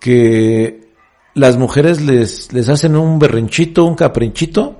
que 0.00 0.92
las 1.34 1.56
mujeres 1.56 2.00
les, 2.00 2.52
les 2.52 2.68
hacen 2.68 2.96
un 2.96 3.18
berrinchito, 3.18 3.84
un 3.84 3.94
caprinchito, 3.94 4.78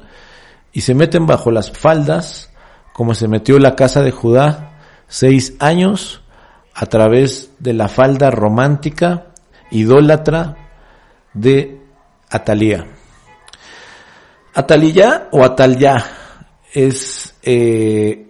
y 0.72 0.80
se 0.80 0.94
meten 0.94 1.26
bajo 1.26 1.50
las 1.50 1.70
faldas, 1.70 2.50
como 2.92 3.14
se 3.14 3.28
metió 3.28 3.58
la 3.58 3.76
casa 3.76 4.02
de 4.02 4.11
Judá, 4.11 4.78
seis 5.06 5.54
años, 5.58 6.22
a 6.75 6.87
través 6.87 7.50
de 7.58 7.75
la 7.75 7.88
falda 7.88 8.30
romántica, 8.30 9.26
idólatra, 9.70 10.56
de 11.34 11.80
Atalía. 12.30 12.87
Atalía 14.54 15.28
o 15.32 15.44
Atalya 15.44 16.04
es, 16.72 17.12
eh, 17.42 18.26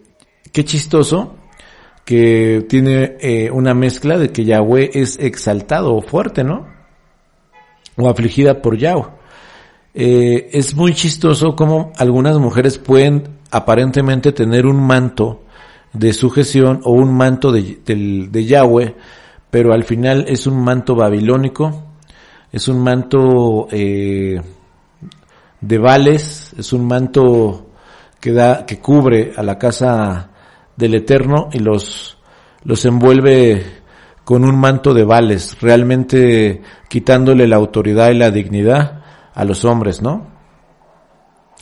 qué 0.52 0.64
chistoso, 0.64 1.36
que 2.04 2.66
tiene 2.68 3.16
eh, 3.20 3.50
una 3.50 3.74
mezcla 3.74 4.18
de 4.18 4.30
que 4.30 4.44
Yahweh 4.44 4.90
es 4.94 5.18
exaltado 5.18 5.94
o 5.94 6.02
fuerte, 6.02 6.44
¿no? 6.44 6.66
O 7.96 8.08
afligida 8.08 8.60
por 8.60 8.76
Yahweh. 8.76 9.22
Eh, 9.94 10.50
es 10.52 10.74
muy 10.74 10.94
chistoso 10.94 11.54
como 11.54 11.92
algunas 11.96 12.38
mujeres 12.38 12.78
pueden 12.78 13.28
aparentemente 13.50 14.32
tener 14.32 14.64
un 14.66 14.82
manto 14.82 15.42
de 15.92 16.14
sujeción 16.14 16.80
o 16.84 16.92
un 16.92 17.14
manto 17.14 17.52
de, 17.52 18.44
Yahweh, 18.46 18.94
pero 19.50 19.74
al 19.74 19.84
final 19.84 20.24
es 20.28 20.46
un 20.46 20.64
manto 20.64 20.94
babilónico, 20.94 21.82
es 22.50 22.68
un 22.68 22.82
manto 22.82 23.68
eh, 23.70 24.40
de 25.60 25.78
vales, 25.78 26.54
es 26.56 26.72
un 26.72 26.86
manto 26.86 27.71
que 28.22 28.32
da, 28.32 28.64
que 28.64 28.78
cubre 28.78 29.32
a 29.36 29.42
la 29.42 29.58
casa 29.58 30.30
del 30.76 30.94
Eterno 30.94 31.48
y 31.52 31.58
los, 31.58 32.16
los 32.62 32.84
envuelve 32.84 33.82
con 34.22 34.44
un 34.44 34.56
manto 34.60 34.94
de 34.94 35.02
vales, 35.02 35.60
realmente 35.60 36.62
quitándole 36.88 37.48
la 37.48 37.56
autoridad 37.56 38.10
y 38.10 38.14
la 38.14 38.30
dignidad 38.30 39.02
a 39.34 39.44
los 39.44 39.64
hombres, 39.64 40.02
¿no? 40.02 40.30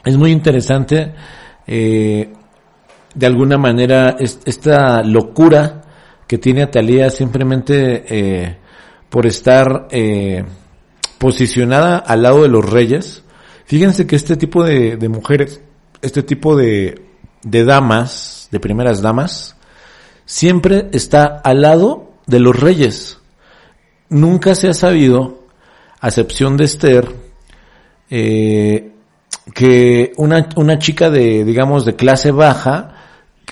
Es 0.05 0.19
muy 0.19 0.33
interesante, 0.33 1.15
eh, 1.67 2.31
de 3.15 3.27
alguna 3.27 3.57
manera, 3.57 4.17
esta 4.19 5.03
locura 5.03 5.81
que 6.27 6.37
tiene 6.37 6.63
Atalía 6.63 7.09
simplemente 7.09 8.05
eh, 8.07 8.59
por 9.09 9.25
estar 9.25 9.89
eh, 9.91 10.45
posicionada 11.17 11.97
al 11.97 12.21
lado 12.21 12.43
de 12.43 12.49
los 12.49 12.69
reyes. 12.69 13.25
Fíjense 13.65 14.07
que 14.07 14.17
este 14.17 14.37
tipo 14.37 14.63
de, 14.63 14.99
de 14.99 15.09
mujeres, 15.09 15.63
este 16.03 16.23
tipo 16.23 16.57
de, 16.57 17.03
de 17.43 17.65
damas, 17.65 18.49
de 18.51 18.61
primeras 18.61 19.03
damas, 19.03 19.57
siempre 20.25 20.89
está 20.93 21.25
al 21.27 21.63
lado 21.63 22.13
de 22.27 22.41
los 22.41 22.59
reyes. 22.59 23.19
Nunca 24.09 24.55
se 24.55 24.69
ha 24.69 24.75
sabido, 24.75 25.45
a 26.01 26.09
excepción 26.09 26.57
de 26.57 26.65
Esther, 26.65 27.09
eh, 28.11 28.93
que 29.55 30.13
una, 30.17 30.49
una 30.57 30.79
chica 30.79 31.11
de, 31.11 31.45
digamos, 31.45 31.85
de 31.85 31.97
clase 31.97 32.31
baja 32.31 32.95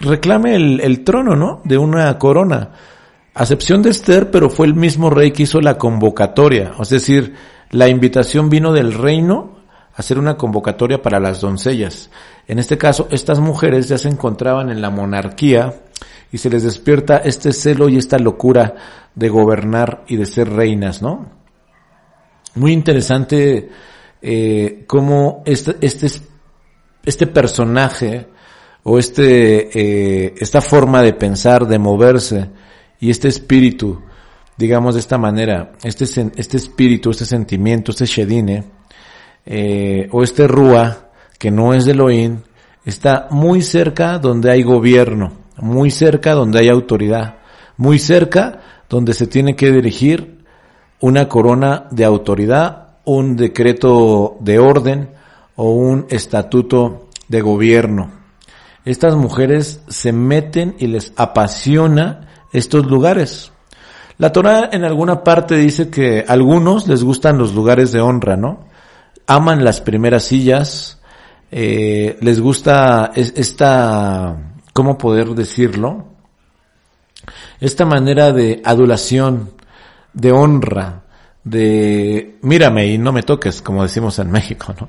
reclame 0.01 0.55
el, 0.55 0.81
el 0.81 1.05
trono, 1.05 1.37
¿no? 1.37 1.61
De 1.65 1.79
una 1.79 2.17
corona. 2.19 2.71
A 3.35 3.43
excepción 3.43 3.83
de 3.83 3.91
Esther, 3.91 4.31
pero 4.31 4.51
fue 4.51 4.67
el 4.67 4.75
mismo 4.75 5.11
rey 5.11 5.33
que 5.33 5.45
hizo 5.45 5.61
la 5.61 5.79
convocatoria. 5.79 6.73
Es 6.81 6.91
decir, 6.91 7.35
la 7.71 7.89
invitación 7.89 8.51
vino 8.51 8.73
del 8.73 8.93
reino 8.93 9.58
hacer 9.99 10.17
una 10.17 10.37
convocatoria 10.37 11.03
para 11.03 11.19
las 11.19 11.41
doncellas. 11.41 12.09
En 12.47 12.61
este 12.61 12.79
caso, 12.79 13.09
estas 13.11 13.41
mujeres 13.41 13.89
ya 13.89 13.99
se 13.99 14.09
encontraban 14.09 14.71
en 14.71 14.81
la 14.81 14.91
monarquía 14.91 15.75
y 16.31 16.39
se 16.39 16.49
les 16.49 16.63
despierta 16.63 17.17
este 17.19 17.53
celo 17.53 17.89
y 17.89 17.97
esta 17.99 18.17
locura 18.17 18.77
de 19.17 19.29
gobernar 19.29 20.05
y 20.07 20.17
de 20.17 20.25
ser 20.25 20.51
reinas, 20.51 21.03
¿no? 21.03 21.27
Muy 22.55 22.73
interesante 22.73 23.71
eh, 24.23 24.85
cómo 24.87 25.43
este, 25.45 25.77
este, 25.81 26.07
este 27.05 27.27
personaje 27.27 28.29
o 28.85 29.01
este, 29.01 30.27
eh, 30.27 30.35
esta 30.39 30.61
forma 30.61 31.03
de 31.03 31.15
pensar, 31.15 31.67
de 31.67 31.79
moverse 31.81 32.49
y 33.01 33.11
este 33.11 33.27
espíritu, 33.27 34.01
digamos 34.57 34.95
de 34.95 35.01
esta 35.01 35.19
manera, 35.19 35.73
este, 35.83 36.05
este 36.37 36.57
espíritu, 36.57 37.11
este 37.11 37.25
sentimiento, 37.25 37.91
este 37.91 38.07
shedine, 38.07 38.78
eh, 39.47 40.09
o 40.13 40.23
este 40.23 40.47
Rúa, 40.47 41.09
que 41.39 41.51
no 41.51 41.75
es 41.75 41.85
de 41.85 41.93
Elohim, 41.93 42.41
está 42.85 43.29
muy 43.31 43.63
cerca 43.63 44.19
donde 44.19 44.51
hay 44.51 44.63
gobierno, 44.63 45.33
muy 45.57 45.91
cerca 45.91 46.33
donde 46.33 46.61
hay 46.61 46.69
autoridad, 46.69 47.37
muy 47.77 47.99
cerca 47.99 48.61
donde 48.89 49.15
se 49.15 49.27
tiene 49.27 49.57
que 49.57 49.71
dirigir 49.71 50.45
una 51.01 51.29
corona 51.29 51.87
de 51.91 52.05
autoridad, 52.05 52.97
un 53.05 53.37
decreto 53.37 54.37
de 54.41 54.59
orden 54.59 55.11
o 55.57 55.71
un 55.73 56.07
estatuto 56.09 57.09
de 57.29 57.41
gobierno. 57.41 58.11
Estas 58.85 59.17
mujeres 59.17 59.83
se 59.89 60.13
meten 60.13 60.75
y 60.79 60.87
les 60.87 61.13
apasiona 61.17 62.29
estos 62.53 62.87
lugares. 62.87 63.53
La 64.19 64.33
Torah 64.33 64.71
en 64.73 64.85
alguna 64.85 65.23
parte 65.23 65.57
dice 65.57 65.91
que 65.91 66.25
a 66.27 66.33
algunos 66.33 66.89
les 66.89 67.05
gustan 67.05 67.39
los 67.39 67.55
lugares 67.55 67.93
de 67.93 68.01
honra, 68.01 68.37
¿no? 68.37 68.68
Aman 69.29 69.63
las 69.63 69.81
primeras 69.83 70.25
sillas, 70.25 70.99
eh, 71.51 72.17
les 72.21 72.41
gusta 72.41 73.13
esta, 73.15 74.55
¿cómo 74.73 74.97
poder 74.99 75.29
decirlo? 75.29 76.09
Esta 77.61 77.85
manera 77.85 78.33
de 78.33 78.63
adulación, 78.65 79.53
de 80.15 80.33
honra, 80.33 81.03
de 81.45 82.39
mírame 82.43 82.87
y 82.89 82.99
no 82.99 83.13
me 83.13 83.23
toques, 83.23 83.61
como 83.61 83.83
decimos 83.83 84.19
en 84.19 84.31
México, 84.31 84.75
¿no? 84.81 84.89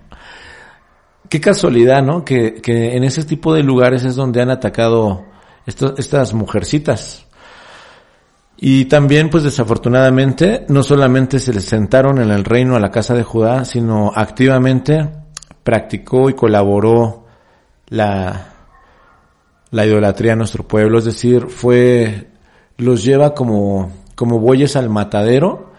Qué 1.27 1.41
casualidad, 1.41 2.01
¿no? 2.01 2.23
Que, 2.23 2.55
que 2.55 2.95
en 2.95 3.03
ese 3.03 3.25
tipo 3.25 3.53
de 3.53 3.61
lugares 3.61 4.05
es 4.05 4.15
donde 4.15 4.41
han 4.41 4.49
atacado 4.49 5.25
estas 5.65 6.33
mujercitas. 6.33 7.27
Y 8.61 8.85
también, 8.85 9.29
pues 9.29 9.45
desafortunadamente, 9.45 10.65
no 10.67 10.83
solamente 10.83 11.39
se 11.39 11.53
les 11.53 11.63
sentaron 11.63 12.19
en 12.19 12.29
el 12.29 12.43
reino 12.43 12.75
a 12.75 12.79
la 12.79 12.91
casa 12.91 13.13
de 13.13 13.23
Judá, 13.23 13.63
sino 13.63 14.11
activamente 14.13 15.07
practicó 15.63 16.29
y 16.29 16.33
colaboró 16.33 17.25
la, 17.87 18.53
la 19.71 19.85
idolatría 19.85 20.33
a 20.33 20.35
nuestro 20.35 20.67
pueblo. 20.67 20.99
Es 20.99 21.05
decir, 21.05 21.47
fue, 21.47 22.31
los 22.75 23.03
lleva 23.05 23.33
como, 23.33 23.93
como 24.15 24.39
bueyes 24.39 24.75
al 24.75 24.89
matadero 24.89 25.71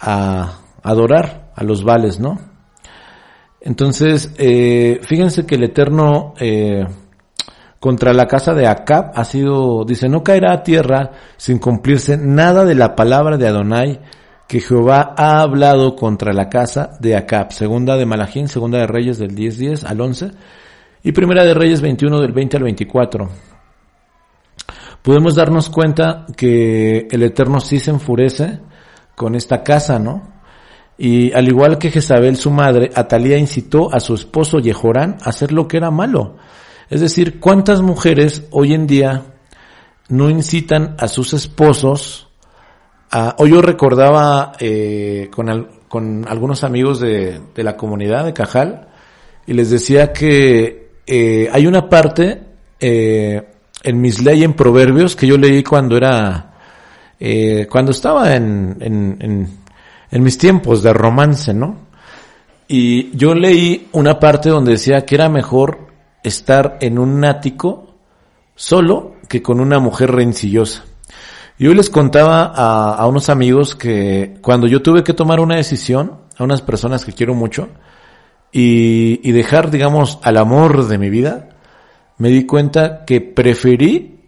a 0.00 0.60
adorar 0.82 1.52
a 1.54 1.62
los 1.62 1.84
vales, 1.84 2.20
¿no? 2.20 2.38
Entonces, 3.60 4.32
eh, 4.38 5.00
fíjense 5.02 5.44
que 5.44 5.56
el 5.56 5.64
Eterno, 5.64 6.32
eh, 6.40 6.86
contra 7.80 8.12
la 8.12 8.26
casa 8.26 8.54
de 8.54 8.66
Acab 8.66 9.12
ha 9.14 9.24
sido, 9.24 9.84
dice, 9.84 10.08
no 10.08 10.22
caerá 10.22 10.52
a 10.52 10.62
tierra 10.62 11.12
sin 11.36 11.58
cumplirse 11.58 12.16
nada 12.16 12.64
de 12.64 12.74
la 12.74 12.96
palabra 12.96 13.36
de 13.36 13.46
Adonai 13.46 14.00
que 14.48 14.60
Jehová 14.60 15.14
ha 15.16 15.40
hablado 15.40 15.94
contra 15.94 16.32
la 16.32 16.48
casa 16.48 16.92
de 17.00 17.16
Acab. 17.16 17.52
Segunda 17.52 17.96
de 17.96 18.06
Malajín, 18.06 18.48
segunda 18.48 18.78
de 18.78 18.86
Reyes 18.86 19.18
del 19.18 19.34
10, 19.34 19.84
al 19.84 20.00
11 20.00 20.30
y 21.02 21.12
primera 21.12 21.44
de 21.44 21.54
Reyes 21.54 21.80
21 21.80 22.20
del 22.20 22.32
20 22.32 22.56
al 22.56 22.62
24. 22.64 23.28
Podemos 25.02 25.34
darnos 25.36 25.68
cuenta 25.68 26.26
que 26.36 27.06
el 27.10 27.22
Eterno 27.22 27.60
sí 27.60 27.78
se 27.78 27.90
enfurece 27.90 28.60
con 29.14 29.34
esta 29.34 29.62
casa, 29.62 29.98
¿no? 29.98 30.38
Y 30.96 31.32
al 31.32 31.46
igual 31.46 31.78
que 31.78 31.90
Jezabel, 31.90 32.36
su 32.36 32.50
madre, 32.50 32.90
Atalía 32.94 33.38
incitó 33.38 33.94
a 33.94 34.00
su 34.00 34.14
esposo 34.14 34.58
Yehorán 34.58 35.18
a 35.22 35.28
hacer 35.28 35.52
lo 35.52 35.68
que 35.68 35.76
era 35.76 35.90
malo. 35.90 36.36
Es 36.90 37.00
decir, 37.00 37.38
¿cuántas 37.38 37.82
mujeres 37.82 38.44
hoy 38.50 38.72
en 38.72 38.86
día 38.86 39.24
no 40.08 40.30
incitan 40.30 40.96
a 40.98 41.08
sus 41.08 41.34
esposos 41.34 42.28
a, 43.10 43.36
o 43.38 43.46
yo 43.46 43.60
recordaba 43.60 44.52
eh, 44.58 45.28
con, 45.30 45.68
con 45.88 46.26
algunos 46.28 46.64
amigos 46.64 47.00
de, 47.00 47.40
de, 47.54 47.62
la 47.62 47.76
comunidad 47.76 48.24
de 48.24 48.32
Cajal 48.32 48.88
y 49.46 49.52
les 49.52 49.70
decía 49.70 50.12
que 50.12 50.90
eh, 51.06 51.48
hay 51.52 51.66
una 51.66 51.88
parte 51.88 52.42
eh, 52.80 53.42
en 53.82 54.00
mis 54.00 54.22
leyes 54.22 54.44
en 54.44 54.54
Proverbios 54.54 55.16
que 55.16 55.26
yo 55.26 55.36
leí 55.36 55.62
cuando 55.62 55.96
era, 55.96 56.54
eh, 57.18 57.66
cuando 57.70 57.92
estaba 57.92 58.34
en, 58.34 58.76
en, 58.80 59.16
en, 59.20 59.48
en 60.10 60.22
mis 60.22 60.36
tiempos 60.36 60.82
de 60.82 60.92
romance, 60.92 61.54
¿no? 61.54 61.88
Y 62.66 63.16
yo 63.16 63.34
leí 63.34 63.88
una 63.92 64.18
parte 64.18 64.50
donde 64.50 64.72
decía 64.72 65.06
que 65.06 65.14
era 65.14 65.30
mejor 65.30 65.87
estar 66.28 66.78
en 66.80 66.98
un 66.98 67.24
ático 67.24 67.94
solo 68.54 69.14
que 69.28 69.42
con 69.42 69.60
una 69.60 69.78
mujer 69.78 70.12
rencillosa. 70.12 70.84
Yo 71.58 71.74
les 71.74 71.90
contaba 71.90 72.44
a, 72.44 73.04
unos 73.06 73.28
amigos 73.28 73.74
que 73.74 74.38
cuando 74.40 74.68
yo 74.68 74.80
tuve 74.80 75.02
que 75.02 75.12
tomar 75.12 75.40
una 75.40 75.56
decisión, 75.56 76.20
a 76.36 76.44
unas 76.44 76.62
personas 76.62 77.04
que 77.04 77.12
quiero 77.12 77.34
mucho, 77.34 77.68
y, 78.52 79.20
y 79.28 79.32
dejar, 79.32 79.70
digamos, 79.70 80.20
al 80.22 80.36
amor 80.36 80.86
de 80.86 80.98
mi 80.98 81.10
vida, 81.10 81.48
me 82.18 82.28
di 82.28 82.46
cuenta 82.46 83.04
que 83.04 83.20
preferí 83.20 84.20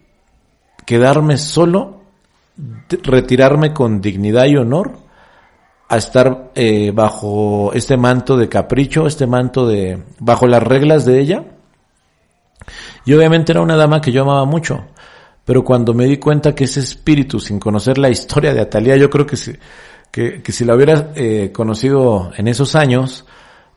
quedarme 0.85 1.37
solo, 1.37 2.01
retirarme 3.03 3.73
con 3.73 4.01
dignidad 4.01 4.45
y 4.45 4.57
honor, 4.57 4.97
a 5.91 5.97
estar 5.97 6.51
eh, 6.55 6.91
bajo 6.93 7.71
este 7.73 7.97
manto 7.97 8.37
de 8.37 8.47
capricho, 8.47 9.07
este 9.07 9.27
manto 9.27 9.67
de, 9.67 10.01
bajo 10.19 10.47
las 10.47 10.63
reglas 10.63 11.03
de 11.03 11.19
ella. 11.19 11.43
Y 13.05 13.13
obviamente 13.13 13.51
era 13.51 13.61
una 13.61 13.75
dama 13.75 14.01
que 14.01 14.11
yo 14.11 14.21
amaba 14.23 14.45
mucho, 14.45 14.85
pero 15.45 15.63
cuando 15.63 15.93
me 15.93 16.05
di 16.05 16.17
cuenta 16.17 16.53
que 16.55 16.65
ese 16.65 16.79
espíritu, 16.79 17.39
sin 17.39 17.59
conocer 17.59 17.97
la 17.97 18.09
historia 18.09 18.53
de 18.53 18.61
Atalia, 18.61 18.95
yo 18.97 19.09
creo 19.09 19.25
que 19.25 19.35
si, 19.35 19.53
que, 20.11 20.41
si 20.47 20.65
la 20.65 20.75
hubiera 20.75 21.11
eh, 21.15 21.51
conocido 21.53 22.31
en 22.37 22.47
esos 22.47 22.75
años, 22.75 23.25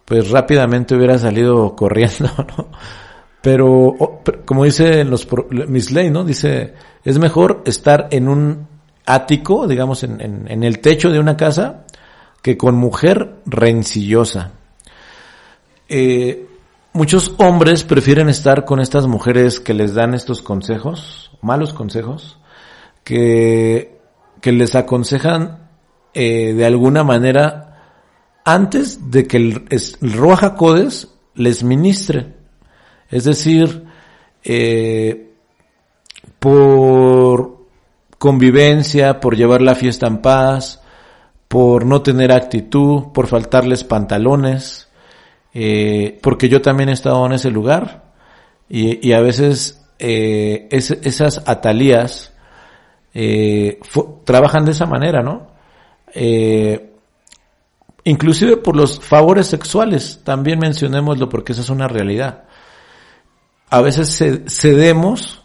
pues 0.05 0.31
rápidamente 0.31 0.95
hubiera 0.95 1.19
salido 1.19 1.75
corriendo, 1.77 2.31
¿no? 2.57 2.69
Pero, 3.41 4.23
como 4.47 4.65
dice 4.65 5.05
los, 5.05 5.29
Miss 5.69 5.91
Ley, 5.91 6.09
¿no? 6.09 6.25
Dice, 6.25 6.73
es 7.05 7.19
mejor 7.19 7.63
estar 7.67 8.09
en 8.11 8.29
un 8.29 8.67
ático, 9.05 9.67
digamos, 9.67 10.03
en, 10.03 10.19
en, 10.23 10.51
en 10.51 10.63
el 10.65 10.79
techo 10.79 11.11
de 11.11 11.19
una 11.19 11.37
casa, 11.37 11.85
que 12.45 12.59
con 12.59 12.75
mujer 12.75 13.37
rencillosa. 13.47 14.53
Eh, 15.89 16.47
muchos 16.95 17.35
hombres 17.39 17.85
prefieren 17.85 18.31
estar 18.31 18.65
con 18.65 18.81
estas 18.81 19.07
mujeres 19.07 19.61
que 19.61 19.75
les 19.75 19.95
dan 19.95 20.15
estos 20.15 20.41
consejos, 20.41 21.33
malos 21.43 21.75
consejos, 21.75 22.39
que, 23.03 23.99
que 24.41 24.53
les 24.53 24.75
aconsejan 24.75 25.69
eh, 26.15 26.55
de 26.55 26.65
alguna 26.65 27.05
manera 27.05 27.83
antes 28.45 29.11
de 29.11 29.27
que 29.27 29.37
el, 29.37 29.65
el 29.71 30.13
Roja 30.13 30.55
Codes 30.55 31.09
les 31.35 31.63
ministre. 31.65 32.35
Es 33.11 33.25
decir, 33.25 33.85
eh, 34.45 35.33
por 36.39 37.67
convivencia, 38.19 39.21
por 39.21 39.37
llevar 39.37 39.63
la 39.63 39.75
fiesta 39.75 40.07
en 40.07 40.19
paz, 40.19 40.81
por 41.49 41.85
no 41.85 42.03
tener 42.03 42.33
actitud, 42.33 43.13
por 43.13 43.27
faltarles 43.27 43.85
pantalones, 43.85 44.84
eh, 45.57 46.19
porque 46.21 46.49
yo 46.49 46.61
también 46.61 46.89
he 46.89 46.93
estado 46.93 47.25
en 47.27 47.33
ese 47.33 47.49
lugar 47.51 48.13
y, 48.69 49.13
a 49.13 49.21
veces 49.21 49.87
eh, 50.01 50.67
es, 50.73 50.91
esas 50.91 51.43
atalías 51.47 52.33
eh, 53.15 53.79
trabajan 54.25 54.65
de 54.65 54.73
esa 54.73 54.87
manera, 54.87 55.23
¿no? 55.23 55.55
Inclusive 58.03 58.57
por 58.57 58.75
los 58.75 58.99
favores 59.01 59.47
sexuales, 59.47 60.21
también 60.25 60.59
mencionémoslo 60.59 61.29
porque 61.29 61.53
esa 61.53 61.63
es 61.63 61.71
una 61.71 61.87
realidad. 61.87 62.45
A 63.71 63.81
veces 63.81 64.23
cedemos 64.49 65.45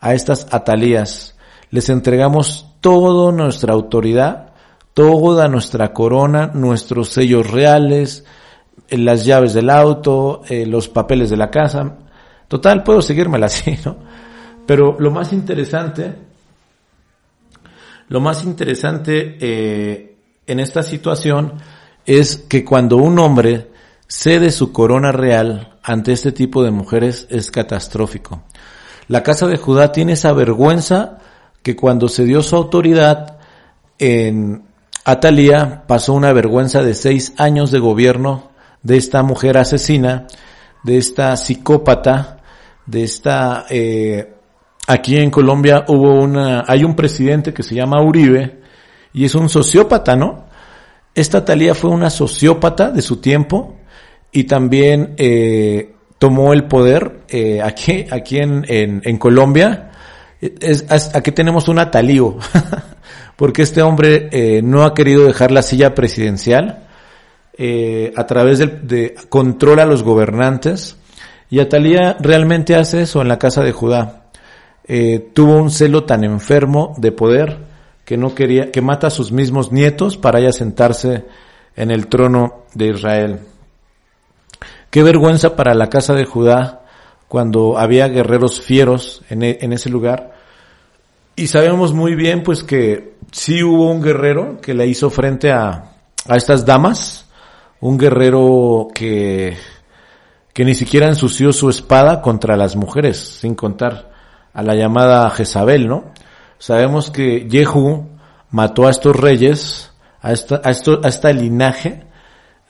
a 0.00 0.14
estas 0.14 0.52
atalías, 0.52 1.36
les 1.70 1.90
entregamos 1.90 2.66
toda 2.80 3.32
nuestra 3.32 3.74
autoridad, 3.74 4.52
toda 4.94 5.48
nuestra 5.48 5.92
corona, 5.92 6.50
nuestros 6.54 7.10
sellos 7.10 7.50
reales, 7.50 8.24
las 8.92 9.24
llaves 9.24 9.54
del 9.54 9.70
auto, 9.70 10.42
eh, 10.48 10.66
los 10.66 10.88
papeles 10.88 11.30
de 11.30 11.36
la 11.36 11.50
casa. 11.50 11.98
Total, 12.48 12.82
puedo 12.82 13.02
seguírmela 13.02 13.46
así, 13.52 13.78
¿no? 13.84 13.96
Pero 14.66 14.96
lo 14.98 15.10
más 15.10 15.32
interesante, 15.32 16.14
lo 18.08 18.20
más 18.20 18.44
interesante 18.44 19.36
eh, 19.40 20.16
en 20.46 20.60
esta 20.60 20.82
situación 20.82 21.54
es 22.04 22.36
que 22.36 22.64
cuando 22.64 22.96
un 22.96 23.18
hombre 23.18 23.70
cede 24.06 24.50
su 24.50 24.72
corona 24.72 25.10
real 25.10 25.78
ante 25.82 26.12
este 26.12 26.32
tipo 26.32 26.62
de 26.62 26.70
mujeres 26.70 27.26
es 27.30 27.50
catastrófico. 27.50 28.42
La 29.08 29.22
casa 29.22 29.46
de 29.46 29.56
Judá 29.56 29.90
tiene 29.90 30.12
esa 30.12 30.32
vergüenza 30.32 31.18
que 31.62 31.74
cuando 31.76 32.08
se 32.08 32.24
dio 32.24 32.42
su 32.42 32.56
autoridad 32.56 33.38
en 33.98 34.64
Atalía 35.04 35.84
pasó 35.86 36.12
una 36.12 36.32
vergüenza 36.32 36.82
de 36.82 36.94
seis 36.94 37.32
años 37.38 37.70
de 37.70 37.78
gobierno 37.78 38.51
de 38.82 38.96
esta 38.96 39.22
mujer 39.22 39.58
asesina, 39.58 40.26
de 40.82 40.98
esta 40.98 41.36
psicópata, 41.36 42.38
de 42.86 43.04
esta 43.04 43.66
eh, 43.70 44.34
aquí 44.86 45.16
en 45.16 45.30
Colombia 45.30 45.84
hubo 45.88 46.20
una 46.20 46.64
hay 46.66 46.84
un 46.84 46.96
presidente 46.96 47.54
que 47.54 47.62
se 47.62 47.74
llama 47.74 48.02
Uribe 48.02 48.60
y 49.12 49.24
es 49.24 49.34
un 49.34 49.48
sociópata, 49.48 50.16
¿no? 50.16 50.46
Esta 51.14 51.44
Talía 51.44 51.74
fue 51.74 51.90
una 51.90 52.10
sociópata 52.10 52.90
de 52.90 53.02
su 53.02 53.20
tiempo 53.20 53.76
y 54.32 54.44
también 54.44 55.14
eh, 55.18 55.94
tomó 56.18 56.52
el 56.52 56.64
poder 56.64 57.20
eh, 57.28 57.60
aquí, 57.60 58.06
aquí 58.10 58.38
en, 58.38 58.64
en, 58.66 59.02
en 59.04 59.18
Colombia. 59.18 59.90
Es, 60.40 60.86
aquí 60.88 61.32
tenemos 61.32 61.68
un 61.68 61.78
atalío, 61.78 62.38
porque 63.36 63.62
este 63.62 63.82
hombre 63.82 64.28
eh, 64.32 64.62
no 64.62 64.84
ha 64.84 64.94
querido 64.94 65.26
dejar 65.26 65.52
la 65.52 65.62
silla 65.62 65.94
presidencial, 65.94 66.88
eh, 67.58 68.12
a 68.16 68.26
través 68.26 68.58
de, 68.58 68.66
de, 68.66 69.14
controla 69.28 69.82
a 69.82 69.86
los 69.86 70.02
gobernantes, 70.02 70.96
y 71.50 71.60
Atalía 71.60 72.16
realmente 72.18 72.76
hace 72.76 73.02
eso 73.02 73.20
en 73.20 73.28
la 73.28 73.38
casa 73.38 73.62
de 73.62 73.72
Judá. 73.72 74.22
Eh, 74.84 75.30
tuvo 75.32 75.56
un 75.56 75.70
celo 75.70 76.04
tan 76.04 76.24
enfermo 76.24 76.94
de 76.96 77.12
poder 77.12 77.58
que 78.04 78.16
no 78.16 78.34
quería, 78.34 78.72
que 78.72 78.80
mata 78.80 79.08
a 79.08 79.10
sus 79.10 79.32
mismos 79.32 79.70
nietos 79.70 80.16
para 80.16 80.40
ella 80.40 80.52
sentarse 80.52 81.24
en 81.76 81.90
el 81.90 82.08
trono 82.08 82.64
de 82.74 82.88
Israel. 82.88 83.40
Qué 84.90 85.02
vergüenza 85.02 85.54
para 85.56 85.74
la 85.74 85.88
casa 85.88 86.14
de 86.14 86.24
Judá 86.24 86.82
cuando 87.28 87.78
había 87.78 88.08
guerreros 88.08 88.60
fieros 88.60 89.22
en, 89.30 89.42
e, 89.42 89.58
en 89.60 89.72
ese 89.72 89.88
lugar. 89.88 90.34
Y 91.36 91.46
sabemos 91.46 91.92
muy 91.92 92.14
bien 92.14 92.42
pues 92.42 92.62
que 92.62 93.14
sí 93.30 93.62
hubo 93.62 93.90
un 93.90 94.02
guerrero 94.02 94.60
que 94.60 94.74
le 94.74 94.86
hizo 94.86 95.08
frente 95.10 95.50
a, 95.50 95.92
a 96.28 96.36
estas 96.36 96.66
damas, 96.66 97.21
un 97.82 97.98
guerrero 97.98 98.88
que, 98.94 99.56
que 100.52 100.64
ni 100.64 100.74
siquiera 100.74 101.08
ensució 101.08 101.52
su 101.52 101.68
espada 101.68 102.22
contra 102.22 102.56
las 102.56 102.76
mujeres, 102.76 103.18
sin 103.18 103.56
contar 103.56 104.12
a 104.54 104.62
la 104.62 104.76
llamada 104.76 105.28
Jezabel, 105.30 105.88
¿no? 105.88 106.04
Sabemos 106.58 107.10
que 107.10 107.48
Jehu 107.50 108.08
mató 108.50 108.86
a 108.86 108.90
estos 108.90 109.16
reyes, 109.16 109.92
a 110.20 110.32
esta, 110.32 110.60
a 110.64 110.70
esto, 110.70 111.00
a 111.02 111.08
esta 111.08 111.32
linaje 111.32 112.04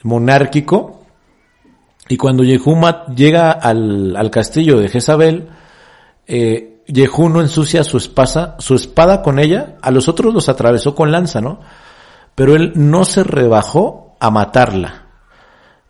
monárquico, 0.02 1.04
y 2.08 2.16
cuando 2.16 2.42
Yehuma 2.42 3.04
llega 3.14 3.52
al, 3.52 4.16
al 4.16 4.30
castillo 4.30 4.80
de 4.80 4.88
Jezabel, 4.88 5.50
eh, 6.26 6.82
Yehú 6.86 7.28
no 7.28 7.42
ensucia 7.42 7.84
su 7.84 7.98
espada, 7.98 8.56
su 8.58 8.74
espada 8.74 9.20
con 9.20 9.38
ella, 9.38 9.76
a 9.82 9.90
los 9.90 10.08
otros 10.08 10.32
los 10.32 10.48
atravesó 10.48 10.94
con 10.94 11.12
lanza, 11.12 11.42
¿no? 11.42 11.60
Pero 12.34 12.54
él 12.56 12.72
no 12.74 13.04
se 13.04 13.24
rebajó 13.24 14.16
a 14.18 14.30
matarla. 14.30 15.01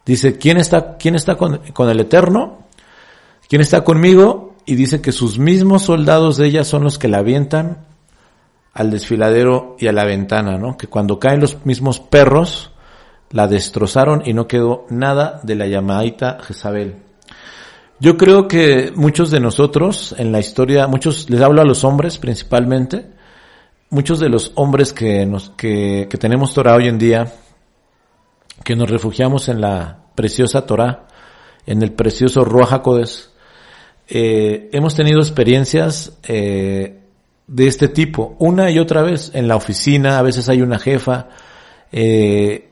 Dice, 0.04 0.36
¿quién 0.36 0.56
está, 0.56 0.96
quién 0.96 1.14
está 1.14 1.36
con, 1.36 1.60
el 1.88 2.00
Eterno? 2.00 2.66
¿Quién 3.48 3.60
está 3.60 3.84
conmigo? 3.84 4.56
Y 4.66 4.74
dice 4.74 5.00
que 5.00 5.12
sus 5.12 5.38
mismos 5.38 5.82
soldados 5.82 6.36
de 6.36 6.46
ella 6.46 6.64
son 6.64 6.84
los 6.84 6.98
que 6.98 7.08
la 7.08 7.18
avientan 7.18 7.86
al 8.72 8.90
desfiladero 8.90 9.76
y 9.78 9.86
a 9.86 9.92
la 9.92 10.04
ventana, 10.04 10.58
¿no? 10.58 10.76
Que 10.76 10.86
cuando 10.86 11.18
caen 11.18 11.40
los 11.40 11.64
mismos 11.64 12.00
perros, 12.00 12.72
la 13.30 13.46
destrozaron 13.46 14.22
y 14.24 14.32
no 14.32 14.48
quedó 14.48 14.86
nada 14.90 15.40
de 15.42 15.54
la 15.54 15.66
llamadita 15.66 16.38
Jezabel. 16.42 16.96
Yo 18.00 18.16
creo 18.16 18.48
que 18.48 18.92
muchos 18.96 19.30
de 19.30 19.38
nosotros 19.40 20.14
en 20.18 20.32
la 20.32 20.40
historia, 20.40 20.88
muchos, 20.88 21.30
les 21.30 21.40
hablo 21.40 21.62
a 21.62 21.64
los 21.64 21.84
hombres 21.84 22.18
principalmente, 22.18 23.06
muchos 23.90 24.18
de 24.18 24.28
los 24.28 24.52
hombres 24.56 24.92
que 24.92 25.24
nos, 25.26 25.50
que, 25.50 26.08
que 26.10 26.18
tenemos 26.18 26.52
Torah 26.54 26.74
hoy 26.74 26.88
en 26.88 26.98
día, 26.98 27.32
que 28.64 28.76
nos 28.76 28.90
refugiamos 28.90 29.48
en 29.48 29.60
la 29.60 30.04
preciosa 30.14 30.66
Torah, 30.66 31.06
en 31.66 31.82
el 31.82 31.92
precioso 31.92 32.44
Ruach 32.44 32.72
HaKodesh, 32.72 33.28
eh, 34.08 34.68
hemos 34.72 34.94
tenido 34.94 35.20
experiencias 35.20 36.18
eh, 36.24 37.00
de 37.46 37.66
este 37.66 37.88
tipo, 37.88 38.36
una 38.38 38.70
y 38.70 38.78
otra 38.78 39.02
vez, 39.02 39.30
en 39.34 39.48
la 39.48 39.56
oficina, 39.56 40.18
a 40.18 40.22
veces 40.22 40.48
hay 40.48 40.62
una 40.62 40.78
jefa, 40.78 41.28
eh, 41.92 42.70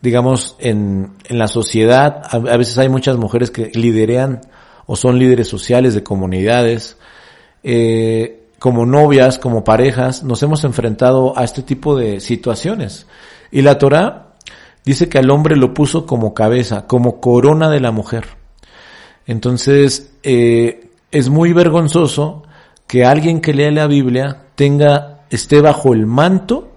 digamos, 0.00 0.56
en, 0.58 1.14
en 1.28 1.38
la 1.38 1.48
sociedad, 1.48 2.22
a, 2.24 2.36
a, 2.36 2.56
veces 2.56 2.78
hay 2.78 2.88
muchas 2.88 3.16
mujeres 3.16 3.50
que 3.50 3.70
liderean 3.74 4.40
o 4.86 4.96
son 4.96 5.18
líderes 5.18 5.48
sociales 5.48 5.94
de 5.94 6.02
comunidades, 6.02 6.96
eh, 7.62 8.46
como 8.58 8.86
novias, 8.86 9.38
como 9.38 9.62
parejas, 9.62 10.24
nos 10.24 10.42
hemos 10.42 10.64
enfrentado 10.64 11.36
a 11.38 11.44
este 11.44 11.62
tipo 11.62 11.96
de 11.96 12.20
situaciones. 12.20 13.06
Y 13.50 13.62
la 13.62 13.78
Torah 13.78 14.27
dice 14.84 15.08
que 15.08 15.18
al 15.18 15.30
hombre 15.30 15.56
lo 15.56 15.74
puso 15.74 16.06
como 16.06 16.34
cabeza, 16.34 16.86
como 16.86 17.20
corona 17.20 17.68
de 17.70 17.80
la 17.80 17.90
mujer. 17.90 18.38
Entonces, 19.26 20.14
eh, 20.22 20.90
es 21.10 21.28
muy 21.28 21.52
vergonzoso 21.52 22.42
que 22.86 23.04
alguien 23.04 23.40
que 23.40 23.52
lea 23.52 23.70
la 23.70 23.86
Biblia 23.86 24.46
tenga, 24.54 25.26
esté 25.30 25.60
bajo 25.60 25.92
el 25.92 26.06
manto 26.06 26.72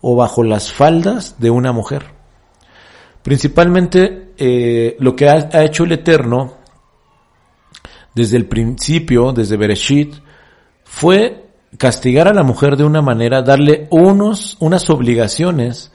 o 0.00 0.16
bajo 0.16 0.44
las 0.44 0.72
faldas 0.72 1.40
de 1.40 1.50
una 1.50 1.72
mujer. 1.72 2.06
Principalmente, 3.22 4.32
eh, 4.38 4.96
lo 5.00 5.14
que 5.14 5.28
ha, 5.28 5.48
ha, 5.52 5.64
hecho 5.64 5.84
el 5.84 5.92
Eterno 5.92 6.54
desde 8.14 8.36
el 8.36 8.46
principio, 8.46 9.32
desde 9.32 9.56
Bereshit, 9.56 10.14
fue 10.84 11.46
castigar 11.76 12.28
a 12.28 12.34
la 12.34 12.42
mujer 12.42 12.76
de 12.76 12.84
una 12.84 13.02
manera, 13.02 13.42
darle 13.42 13.86
unos, 13.90 14.56
unas 14.60 14.88
obligaciones 14.90 15.92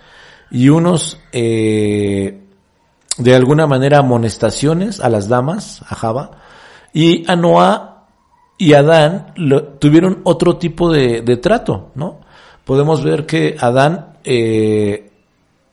y 0.52 0.70
unos, 0.70 1.20
eh, 1.32 2.42
de 3.18 3.36
alguna 3.36 3.68
manera, 3.68 4.00
amonestaciones 4.00 5.00
a 5.00 5.10
las 5.10 5.28
damas, 5.28 5.82
a 5.88 5.96
Java, 5.96 6.32
y 6.94 7.30
a 7.30 7.36
Noah 7.36 7.96
y 8.58 8.74
Adán 8.74 9.34
tuvieron 9.80 10.22
otro 10.24 10.58
tipo 10.58 10.92
de, 10.92 11.22
de, 11.22 11.38
trato, 11.38 11.92
¿no? 11.96 12.22
Podemos 12.64 13.04
ver 13.04 13.26
que 13.26 13.58
Adán 13.60 14.14
eh, 14.24 15.12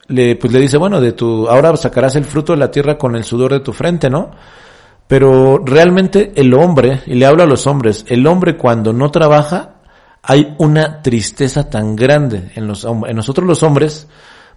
le, 0.08 0.36
pues 0.36 0.52
le 0.52 0.60
dice, 0.60 0.76
bueno, 0.76 1.00
de 1.00 1.12
tu, 1.12 1.48
ahora 1.48 1.76
sacarás 1.76 2.16
el 2.16 2.24
fruto 2.24 2.52
de 2.52 2.58
la 2.58 2.70
tierra 2.70 2.98
con 2.98 3.14
el 3.14 3.24
sudor 3.24 3.52
de 3.52 3.60
tu 3.60 3.72
frente, 3.72 4.10
¿no? 4.10 4.30
Pero 5.06 5.58
realmente 5.64 6.32
el 6.34 6.52
hombre, 6.54 7.02
y 7.06 7.14
le 7.14 7.26
hablo 7.26 7.42
a 7.42 7.46
los 7.46 7.66
hombres, 7.66 8.04
el 8.08 8.26
hombre 8.26 8.56
cuando 8.56 8.92
no 8.92 9.10
trabaja, 9.10 9.76
hay 10.22 10.54
una 10.58 11.02
tristeza 11.02 11.68
tan 11.68 11.96
grande 11.96 12.52
en, 12.54 12.66
los, 12.66 12.84
en 12.84 13.16
nosotros 13.16 13.46
los 13.46 13.62
hombres, 13.62 14.08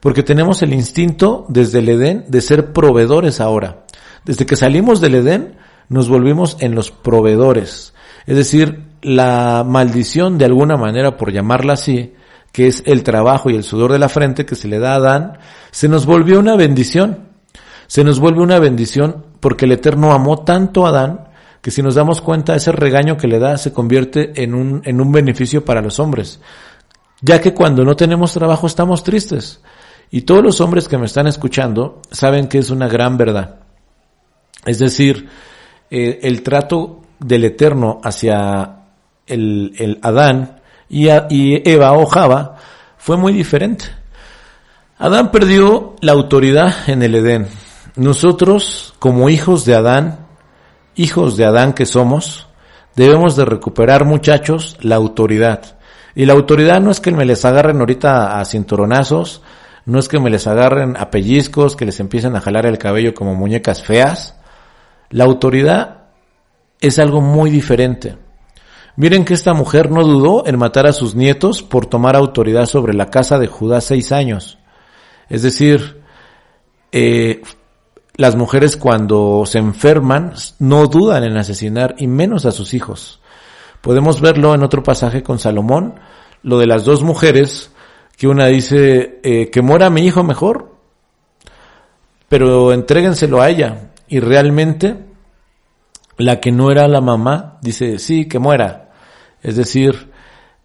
porque 0.05 0.21
tenemos 0.21 0.61
el 0.61 0.71
instinto 0.71 1.47
desde 1.49 1.79
el 1.79 1.89
Edén 1.89 2.25
de 2.27 2.39
ser 2.39 2.73
proveedores 2.73 3.41
ahora. 3.41 3.85
Desde 4.23 4.45
que 4.45 4.55
salimos 4.55 5.01
del 5.01 5.15
Edén, 5.15 5.57
nos 5.89 6.09
volvimos 6.09 6.57
en 6.59 6.75
los 6.75 6.91
proveedores. 6.91 7.95
Es 8.27 8.35
decir, 8.37 8.83
la 9.01 9.63
maldición 9.67 10.37
de 10.37 10.45
alguna 10.45 10.77
manera, 10.77 11.17
por 11.17 11.31
llamarla 11.31 11.73
así, 11.73 12.13
que 12.51 12.67
es 12.67 12.83
el 12.85 13.01
trabajo 13.01 13.49
y 13.49 13.55
el 13.55 13.63
sudor 13.63 13.93
de 13.93 13.97
la 13.97 14.07
frente 14.07 14.45
que 14.45 14.53
se 14.53 14.67
le 14.67 14.77
da 14.77 14.91
a 14.91 14.97
Adán, 14.97 15.39
se 15.71 15.89
nos 15.89 16.05
volvió 16.05 16.37
una 16.37 16.55
bendición. 16.55 17.29
Se 17.87 18.03
nos 18.03 18.19
vuelve 18.19 18.43
una 18.43 18.59
bendición 18.59 19.25
porque 19.39 19.65
el 19.65 19.71
Eterno 19.71 20.13
amó 20.13 20.43
tanto 20.43 20.85
a 20.85 20.89
Adán 20.89 21.29
que 21.63 21.71
si 21.71 21.81
nos 21.81 21.95
damos 21.95 22.21
cuenta 22.21 22.55
ese 22.55 22.71
regaño 22.71 23.17
que 23.17 23.27
le 23.27 23.39
da 23.39 23.57
se 23.57 23.73
convierte 23.73 24.43
en 24.43 24.53
un, 24.53 24.83
en 24.85 25.01
un 25.01 25.11
beneficio 25.11 25.65
para 25.65 25.81
los 25.81 25.97
hombres. 25.97 26.41
Ya 27.21 27.41
que 27.41 27.55
cuando 27.55 27.83
no 27.83 27.95
tenemos 27.95 28.33
trabajo 28.33 28.67
estamos 28.67 29.03
tristes. 29.03 29.61
Y 30.11 30.21
todos 30.21 30.43
los 30.43 30.61
hombres 30.61 30.87
que 30.87 30.97
me 30.97 31.05
están 31.05 31.27
escuchando 31.27 32.01
saben 32.11 32.47
que 32.47 32.59
es 32.59 32.69
una 32.69 32.87
gran 32.87 33.17
verdad. 33.17 33.59
Es 34.65 34.79
decir, 34.79 35.27
eh, 35.89 36.19
el 36.23 36.41
trato 36.41 37.01
del 37.19 37.45
Eterno 37.45 37.99
hacia 38.03 38.79
el, 39.27 39.73
el 39.77 39.99
Adán 40.01 40.61
y, 40.89 41.07
y 41.29 41.69
Eva 41.69 41.93
o 41.93 42.05
Java 42.05 42.57
fue 42.97 43.17
muy 43.17 43.33
diferente. 43.33 43.85
Adán 44.97 45.31
perdió 45.31 45.95
la 46.01 46.13
autoridad 46.13 46.73
en 46.87 47.03
el 47.03 47.15
Edén. 47.15 47.47
Nosotros, 47.95 48.93
como 48.99 49.29
hijos 49.29 49.65
de 49.65 49.75
Adán, 49.75 50.25
hijos 50.95 51.37
de 51.37 51.45
Adán 51.45 51.73
que 51.73 51.85
somos, 51.85 52.47
debemos 52.95 53.35
de 53.35 53.45
recuperar, 53.45 54.05
muchachos, 54.05 54.77
la 54.81 54.95
autoridad. 54.95 55.77
Y 56.15 56.25
la 56.25 56.33
autoridad 56.33 56.79
no 56.79 56.91
es 56.91 57.01
que 57.01 57.11
me 57.11 57.25
les 57.25 57.43
agarren 57.43 57.79
ahorita 57.79 58.39
a 58.39 58.45
cinturonazos, 58.45 59.41
no 59.85 59.99
es 59.99 60.07
que 60.07 60.19
me 60.19 60.29
les 60.29 60.47
agarren 60.47 60.97
a 60.97 61.11
pellizcos, 61.11 61.75
que 61.75 61.85
les 61.85 61.99
empiecen 61.99 62.35
a 62.35 62.41
jalar 62.41 62.65
el 62.65 62.77
cabello 62.77 63.13
como 63.13 63.35
muñecas 63.35 63.83
feas. 63.83 64.35
La 65.09 65.25
autoridad 65.25 66.05
es 66.81 66.97
algo 66.99 67.21
muy 67.21 67.51
diferente. 67.51 68.17
Miren 68.95 69.25
que 69.25 69.33
esta 69.33 69.53
mujer 69.53 69.91
no 69.91 70.03
dudó 70.03 70.47
en 70.47 70.57
matar 70.57 70.87
a 70.87 70.93
sus 70.93 71.15
nietos 71.15 71.61
por 71.61 71.85
tomar 71.85 72.15
autoridad 72.15 72.65
sobre 72.65 72.93
la 72.93 73.09
casa 73.09 73.37
de 73.37 73.47
Judá 73.47 73.81
seis 73.81 74.11
años. 74.11 74.57
Es 75.29 75.41
decir, 75.41 76.01
eh, 76.91 77.41
las 78.15 78.35
mujeres 78.35 78.77
cuando 78.77 79.43
se 79.45 79.59
enferman 79.59 80.33
no 80.59 80.87
dudan 80.87 81.25
en 81.25 81.37
asesinar 81.37 81.95
y 81.97 82.07
menos 82.07 82.45
a 82.45 82.51
sus 82.51 82.73
hijos. 82.73 83.19
Podemos 83.81 84.21
verlo 84.21 84.55
en 84.55 84.63
otro 84.63 84.81
pasaje 84.81 85.21
con 85.21 85.37
Salomón, 85.37 85.95
lo 86.41 86.57
de 86.57 86.65
las 86.65 86.85
dos 86.85 87.03
mujeres, 87.03 87.71
que 88.17 88.27
una 88.27 88.47
dice, 88.47 89.19
eh, 89.23 89.49
que 89.49 89.61
muera 89.61 89.89
mi 89.89 90.01
hijo 90.01 90.23
mejor, 90.23 90.75
pero 92.29 92.73
entréguenselo 92.73 93.41
a 93.41 93.49
ella. 93.49 93.91
Y 94.07 94.19
realmente, 94.19 94.95
la 96.17 96.39
que 96.39 96.51
no 96.51 96.71
era 96.71 96.87
la 96.87 97.01
mamá, 97.01 97.57
dice, 97.61 97.99
sí, 97.99 98.25
que 98.27 98.39
muera. 98.39 98.91
Es 99.41 99.55
decir, 99.55 100.11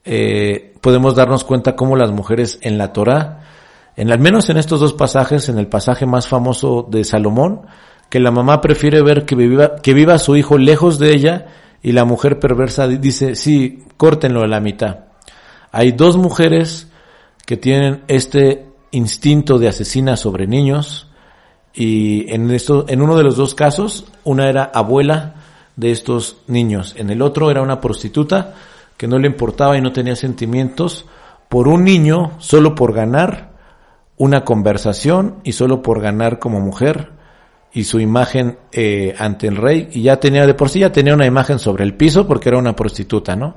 eh, 0.04 0.74
podemos 0.80 1.14
darnos 1.14 1.44
cuenta 1.44 1.76
cómo 1.76 1.96
las 1.96 2.10
mujeres 2.10 2.58
en 2.62 2.78
la 2.78 2.92
Torah 2.92 3.40
en 4.00 4.10
al 4.10 4.18
menos 4.18 4.48
en 4.48 4.56
estos 4.56 4.80
dos 4.80 4.94
pasajes, 4.94 5.50
en 5.50 5.58
el 5.58 5.66
pasaje 5.66 6.06
más 6.06 6.26
famoso 6.26 6.86
de 6.90 7.04
Salomón, 7.04 7.66
que 8.08 8.18
la 8.18 8.30
mamá 8.30 8.62
prefiere 8.62 9.02
ver 9.02 9.26
que 9.26 9.34
viva, 9.34 9.76
que 9.76 9.92
viva 9.92 10.18
su 10.18 10.36
hijo 10.36 10.56
lejos 10.56 10.98
de 10.98 11.12
ella 11.12 11.46
y 11.82 11.92
la 11.92 12.06
mujer 12.06 12.38
perversa 12.38 12.88
dice, 12.88 13.34
sí, 13.34 13.84
córtenlo 13.98 14.42
a 14.42 14.46
la 14.46 14.60
mitad. 14.60 15.00
Hay 15.70 15.92
dos 15.92 16.16
mujeres 16.16 16.89
que 17.50 17.56
tienen 17.56 18.04
este 18.06 18.64
instinto 18.92 19.58
de 19.58 19.66
asesina 19.66 20.16
sobre 20.16 20.46
niños 20.46 21.08
y 21.74 22.32
en 22.32 22.48
esto, 22.52 22.84
en 22.86 23.02
uno 23.02 23.16
de 23.16 23.24
los 23.24 23.34
dos 23.36 23.56
casos, 23.56 24.04
una 24.22 24.48
era 24.48 24.70
abuela 24.72 25.34
de 25.74 25.90
estos 25.90 26.36
niños, 26.46 26.94
en 26.96 27.10
el 27.10 27.20
otro 27.20 27.50
era 27.50 27.60
una 27.60 27.80
prostituta 27.80 28.54
que 28.96 29.08
no 29.08 29.18
le 29.18 29.26
importaba 29.26 29.76
y 29.76 29.80
no 29.80 29.90
tenía 29.90 30.14
sentimientos 30.14 31.06
por 31.48 31.66
un 31.66 31.82
niño 31.82 32.34
solo 32.38 32.76
por 32.76 32.92
ganar 32.92 33.50
una 34.16 34.44
conversación 34.44 35.38
y 35.42 35.50
solo 35.50 35.82
por 35.82 36.00
ganar 36.00 36.38
como 36.38 36.60
mujer 36.60 37.10
y 37.72 37.82
su 37.82 37.98
imagen 37.98 38.58
eh, 38.70 39.16
ante 39.18 39.48
el 39.48 39.56
rey 39.56 39.88
y 39.90 40.02
ya 40.02 40.20
tenía 40.20 40.46
de 40.46 40.54
por 40.54 40.68
sí 40.68 40.78
ya 40.78 40.92
tenía 40.92 41.14
una 41.14 41.26
imagen 41.26 41.58
sobre 41.58 41.82
el 41.82 41.96
piso 41.96 42.28
porque 42.28 42.48
era 42.48 42.58
una 42.58 42.76
prostituta, 42.76 43.34
¿no? 43.34 43.56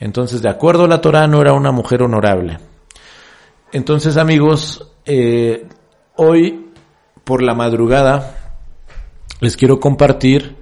Entonces, 0.00 0.42
de 0.42 0.48
acuerdo 0.48 0.86
a 0.86 0.88
la 0.88 1.00
Torah, 1.00 1.28
no 1.28 1.40
era 1.40 1.52
una 1.52 1.70
mujer 1.70 2.02
honorable. 2.02 2.71
Entonces, 3.72 4.18
amigos, 4.18 4.86
eh, 5.06 5.66
hoy 6.16 6.72
por 7.24 7.42
la 7.42 7.54
madrugada 7.54 8.58
les 9.40 9.56
quiero 9.56 9.80
compartir 9.80 10.56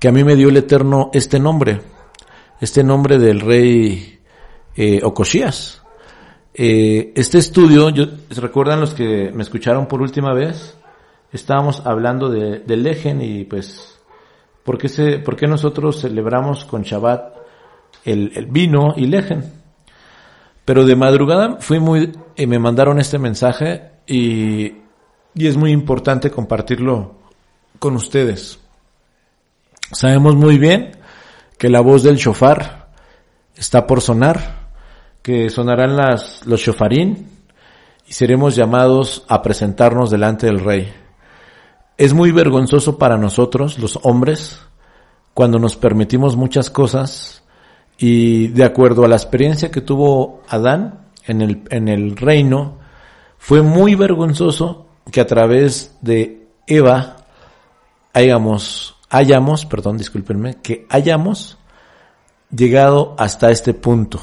que 0.00 0.08
a 0.08 0.12
mí 0.12 0.24
me 0.24 0.34
dio 0.34 0.48
el 0.48 0.56
Eterno 0.56 1.10
este 1.12 1.38
nombre, 1.38 1.80
este 2.60 2.82
nombre 2.82 3.18
del 3.18 3.40
rey 3.40 4.18
eh, 4.74 5.00
Ocoshías. 5.04 5.80
Eh, 6.54 7.12
este 7.14 7.38
estudio, 7.38 7.90
yo, 7.90 8.06
¿recuerdan 8.30 8.80
los 8.80 8.94
que 8.94 9.30
me 9.32 9.44
escucharon 9.44 9.86
por 9.86 10.02
última 10.02 10.34
vez? 10.34 10.76
Estábamos 11.32 11.86
hablando 11.86 12.30
de, 12.30 12.58
de 12.58 12.76
Lejen 12.76 13.22
y 13.22 13.44
pues, 13.44 13.96
¿por 14.64 14.76
qué, 14.76 14.88
se, 14.88 15.20
¿por 15.20 15.36
qué 15.36 15.46
nosotros 15.46 16.00
celebramos 16.00 16.64
con 16.64 16.82
Shabbat 16.82 17.32
el, 18.04 18.32
el 18.34 18.46
vino 18.46 18.94
y 18.96 19.06
Lejen? 19.06 19.65
Pero 20.66 20.84
de 20.84 20.96
madrugada 20.96 21.56
fui 21.60 21.80
muy, 21.80 22.12
y 22.36 22.46
me 22.46 22.58
mandaron 22.58 22.98
este 23.00 23.18
mensaje 23.18 23.92
y, 24.06 24.66
y 25.34 25.46
es 25.46 25.56
muy 25.56 25.70
importante 25.70 26.30
compartirlo 26.30 27.14
con 27.78 27.96
ustedes. 27.96 28.58
Sabemos 29.92 30.36
muy 30.36 30.58
bien 30.58 30.98
que 31.56 31.70
la 31.70 31.80
voz 31.80 32.02
del 32.02 32.16
shofar 32.16 32.88
está 33.54 33.86
por 33.86 34.02
sonar 34.02 34.66
que 35.22 35.50
sonarán 35.50 35.96
las, 35.96 36.46
los 36.46 36.60
shofarín 36.60 37.28
y 38.06 38.12
seremos 38.12 38.54
llamados 38.54 39.24
a 39.28 39.42
presentarnos 39.42 40.10
delante 40.10 40.46
del 40.46 40.60
rey. 40.60 40.92
Es 41.96 42.14
muy 42.14 42.30
vergonzoso 42.30 42.98
para 42.98 43.16
nosotros, 43.16 43.78
los 43.78 43.98
hombres, 44.02 44.60
cuando 45.34 45.58
nos 45.58 45.76
permitimos 45.76 46.36
muchas 46.36 46.70
cosas 46.70 47.42
y 47.98 48.48
de 48.48 48.64
acuerdo 48.64 49.04
a 49.04 49.08
la 49.08 49.16
experiencia 49.16 49.70
que 49.70 49.80
tuvo 49.80 50.42
Adán 50.48 51.06
en 51.26 51.40
el, 51.42 51.62
en 51.70 51.88
el 51.88 52.16
reino, 52.16 52.78
fue 53.38 53.62
muy 53.62 53.94
vergonzoso 53.94 54.86
que 55.10 55.20
a 55.20 55.26
través 55.26 55.96
de 56.00 56.46
Eva 56.66 57.16
hayamos, 58.12 58.96
hayamos, 59.08 59.66
perdón, 59.66 59.98
discúlpenme, 59.98 60.56
que 60.62 60.86
hayamos 60.88 61.58
llegado 62.54 63.14
hasta 63.18 63.50
este 63.50 63.74
punto. 63.74 64.20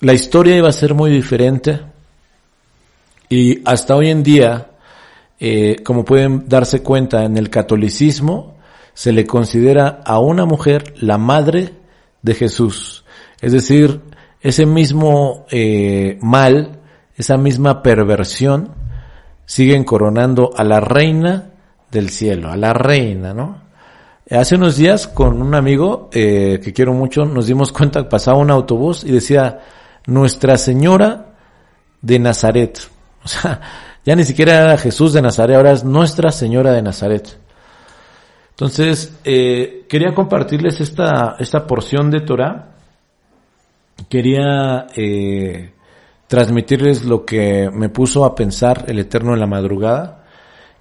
La 0.00 0.12
historia 0.12 0.56
iba 0.56 0.68
a 0.68 0.72
ser 0.72 0.94
muy 0.94 1.10
diferente 1.10 1.80
y 3.28 3.66
hasta 3.66 3.96
hoy 3.96 4.10
en 4.10 4.22
día, 4.22 4.72
eh, 5.40 5.76
como 5.84 6.04
pueden 6.04 6.48
darse 6.48 6.82
cuenta 6.82 7.24
en 7.24 7.36
el 7.36 7.50
catolicismo, 7.50 8.56
se 8.94 9.12
le 9.12 9.26
considera 9.26 10.00
a 10.04 10.18
una 10.18 10.44
mujer 10.44 10.94
la 10.98 11.18
madre 11.18 11.72
de 12.22 12.34
Jesús. 12.34 13.04
Es 13.40 13.52
decir, 13.52 14.00
ese 14.40 14.66
mismo 14.66 15.46
eh, 15.50 16.18
mal, 16.22 16.80
esa 17.16 17.36
misma 17.36 17.82
perversión, 17.82 18.74
siguen 19.44 19.84
coronando 19.84 20.50
a 20.56 20.64
la 20.64 20.80
reina 20.80 21.50
del 21.90 22.10
cielo, 22.10 22.50
a 22.50 22.56
la 22.56 22.72
reina, 22.72 23.34
¿no? 23.34 23.62
Hace 24.30 24.54
unos 24.54 24.76
días 24.76 25.08
con 25.08 25.42
un 25.42 25.54
amigo 25.54 26.08
eh, 26.12 26.58
que 26.62 26.72
quiero 26.72 26.94
mucho 26.94 27.24
nos 27.26 27.48
dimos 27.48 27.70
cuenta 27.70 28.02
que 28.02 28.08
pasaba 28.08 28.38
un 28.38 28.50
autobús 28.50 29.04
y 29.04 29.12
decía 29.12 29.60
Nuestra 30.06 30.56
Señora 30.56 31.34
de 32.00 32.18
Nazaret. 32.18 32.78
O 33.24 33.28
sea, 33.28 33.60
ya 34.04 34.16
ni 34.16 34.24
siquiera 34.24 34.56
era 34.56 34.76
Jesús 34.78 35.12
de 35.12 35.22
Nazaret, 35.22 35.54
ahora 35.56 35.70
es 35.70 35.84
Nuestra 35.84 36.32
Señora 36.32 36.72
de 36.72 36.82
Nazaret. 36.82 37.38
Entonces, 38.62 39.12
eh, 39.24 39.86
quería 39.88 40.14
compartirles 40.14 40.80
esta, 40.80 41.34
esta 41.40 41.66
porción 41.66 42.12
de 42.12 42.20
Torah. 42.20 42.76
Quería 44.08 44.86
eh, 44.94 45.72
transmitirles 46.28 47.04
lo 47.04 47.24
que 47.24 47.68
me 47.72 47.88
puso 47.88 48.24
a 48.24 48.36
pensar 48.36 48.84
el 48.86 49.00
Eterno 49.00 49.34
en 49.34 49.40
la 49.40 49.48
madrugada. 49.48 50.26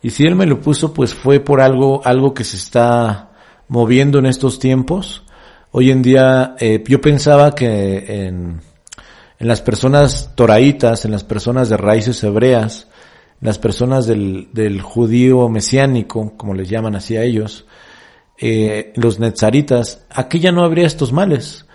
Y 0.04 0.12
si 0.12 0.28
Él 0.28 0.36
me 0.36 0.46
lo 0.46 0.60
puso, 0.60 0.94
pues 0.94 1.15
fue 1.15 1.39
por 1.39 1.60
algo, 1.60 2.06
algo 2.06 2.36
que 2.36 2.44
se 2.44 2.58
está 2.58 3.32
moviendo 3.67 4.20
en 4.20 4.28
estos 4.28 4.60
tiempos. 4.60 5.24
Hoy 5.72 5.89
en 5.89 6.04
día, 6.04 6.54
eh, 6.60 6.84
yo 6.88 7.02
pensaba 7.02 7.56
que 7.56 8.28
en, 8.28 8.62
en 9.39 9.48
las 9.48 9.63
personas 9.63 10.34
toraitas, 10.36 11.04
en 11.06 11.10
las 11.10 11.24
personas 11.24 11.67
de 11.67 11.78
raíces 11.78 12.24
hebreas, 12.24 12.89
las 13.41 13.58
personas 13.58 14.06
del, 14.06 14.49
del 14.54 14.82
judío 14.82 15.49
mesiánico, 15.49 16.38
como 16.38 16.54
les 16.54 16.69
llaman 16.69 16.95
así 16.95 17.17
a 17.17 17.23
ellos, 17.23 17.65
eh, 18.38 18.93
los 18.95 19.19
netzaritas, 19.19 20.06
aquí 20.10 20.39
ya 20.39 20.51
no 20.51 20.63
habría 20.63 20.88
estos 20.88 21.12
males. 21.12 21.65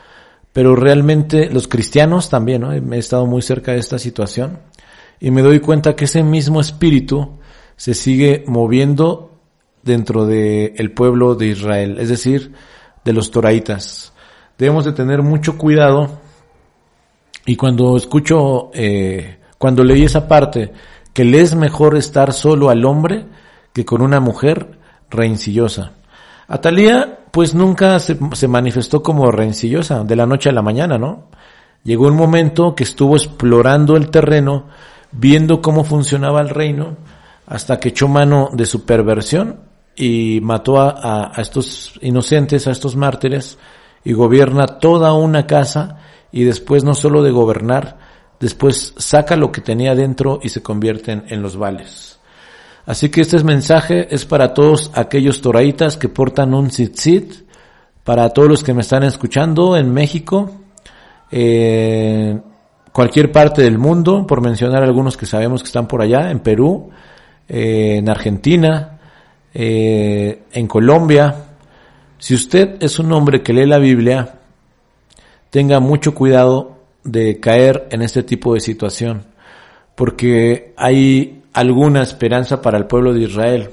Pero 0.53 0.75
realmente 0.75 1.51
los 1.51 1.69
cristianos 1.69 2.31
también, 2.31 2.63
¿no? 2.63 2.73
He 2.73 2.99
estado 2.99 3.27
muy 3.27 3.43
cerca 3.43 3.73
de 3.73 3.79
esta 3.79 3.99
situación 3.99 4.59
y 5.21 5.31
me 5.31 5.43
doy 5.43 5.61
cuenta 5.61 5.95
que 5.95 6.07
ese 6.07 6.23
mismo 6.23 6.61
espíritu 6.61 7.39
se 7.77 7.93
sigue 7.93 8.43
moviendo 8.47 9.39
dentro 9.83 10.25
del 10.25 10.73
el 10.77 10.93
pueblo 10.93 11.35
de 11.35 11.49
Israel, 11.49 11.99
es 12.01 12.09
decir, 12.09 12.53
de 13.05 13.13
los 13.13 13.31
toraitas. 13.31 14.13
Debemos 14.57 14.87
de 14.87 14.93
tener 14.93 15.23
mucho 15.23 15.59
cuidado 15.59 16.21
y 17.45 17.55
cuando 17.57 17.97
escucho, 17.97 18.71
eh, 18.75 19.39
cuando 19.59 19.85
leí 19.85 20.05
esa 20.05 20.27
parte, 20.27 20.73
que 21.17 21.25
le 21.25 21.41
es 21.41 21.55
mejor 21.55 21.97
estar 21.97 22.35
solo 22.35 22.69
al 22.69 22.85
hombre 22.85 23.25
que 23.73 23.87
con 23.87 24.03
una 24.03 24.21
mujer 24.21 24.79
rencillosa. 25.09 25.93
Atalía, 26.47 27.21
pues 27.31 27.55
nunca 27.55 27.99
se, 28.01 28.19
se, 28.35 28.47
manifestó 28.49 29.03
como 29.03 29.31
rencillosa 29.31 30.05
de 30.05 30.15
la 30.15 30.27
noche 30.27 30.51
a 30.51 30.53
la 30.53 30.61
mañana, 30.61 30.99
¿no? 30.99 31.31
Llegó 31.85 32.09
un 32.09 32.17
momento 32.17 32.75
que 32.75 32.85
estuvo 32.85 33.17
explorando 33.17 33.97
el 33.97 34.11
terreno, 34.11 34.67
viendo 35.11 35.63
cómo 35.63 35.85
funcionaba 35.85 36.43
el 36.43 36.51
reino, 36.51 36.99
hasta 37.47 37.81
que 37.81 37.89
echó 37.89 38.09
mano 38.09 38.51
de 38.53 38.67
su 38.67 38.85
perversión 38.85 39.61
y 39.97 40.41
mató 40.43 40.79
a, 40.79 41.33
a 41.35 41.41
estos 41.41 41.99
inocentes, 42.03 42.67
a 42.67 42.73
estos 42.73 42.95
mártires, 42.95 43.57
y 44.05 44.13
gobierna 44.13 44.67
toda 44.67 45.15
una 45.15 45.47
casa, 45.47 45.97
y 46.31 46.45
después 46.45 46.85
no 46.85 46.95
solo 46.95 47.23
de 47.23 47.31
gobernar, 47.31 48.06
después 48.41 48.95
saca 48.97 49.37
lo 49.37 49.51
que 49.53 49.61
tenía 49.61 49.95
dentro 49.95 50.41
y 50.43 50.49
se 50.49 50.63
convierten 50.63 51.25
en 51.29 51.43
los 51.43 51.57
vales. 51.57 52.19
Así 52.87 53.09
que 53.09 53.21
este 53.21 53.43
mensaje 53.43 54.15
es 54.15 54.25
para 54.25 54.55
todos 54.55 54.91
aquellos 54.95 55.41
toraitas 55.41 55.97
que 55.97 56.09
portan 56.09 56.55
un 56.55 56.69
tzitzit, 56.69 57.47
para 58.05 58.31
todos 58.31 58.49
los 58.49 58.63
que 58.63 58.73
me 58.73 58.83
están 58.83 59.03
escuchando 59.03 59.77
en 59.77 59.93
México, 59.93 60.53
eh, 61.33 62.39
cualquier 62.93 63.33
parte 63.33 63.63
del 63.63 63.79
mundo, 63.79 64.25
por 64.25 64.41
mencionar 64.41 64.85
algunos 64.85 65.17
que 65.17 65.27
sabemos 65.27 65.63
que 65.63 65.67
están 65.67 65.89
por 65.89 66.01
allá, 66.01 66.31
en 66.31 66.39
Perú, 66.39 66.91
eh, 67.49 67.97
en 67.99 68.09
Argentina, 68.09 69.01
eh, 69.53 70.45
en 70.53 70.69
Colombia. 70.69 71.35
Si 72.19 72.35
usted 72.35 72.77
es 72.81 73.01
un 73.01 73.13
hombre 73.13 73.43
que 73.43 73.53
lee 73.53 73.67
la 73.67 73.79
Biblia, 73.79 74.39
tenga 75.51 75.81
mucho 75.81 76.15
cuidado 76.15 76.76
de 77.07 77.41
caer 77.41 77.89
en 77.91 78.03
este 78.03 78.23
tipo 78.23 78.55
de 78.55 78.61
situación, 78.61 79.25
porque 79.95 80.75
hay 80.77 81.43
alguna 81.53 82.03
esperanza 82.03 82.61
para 82.61 82.77
el 82.77 82.87
pueblo 82.87 83.15
de 83.15 83.21
Israel. 83.21 83.71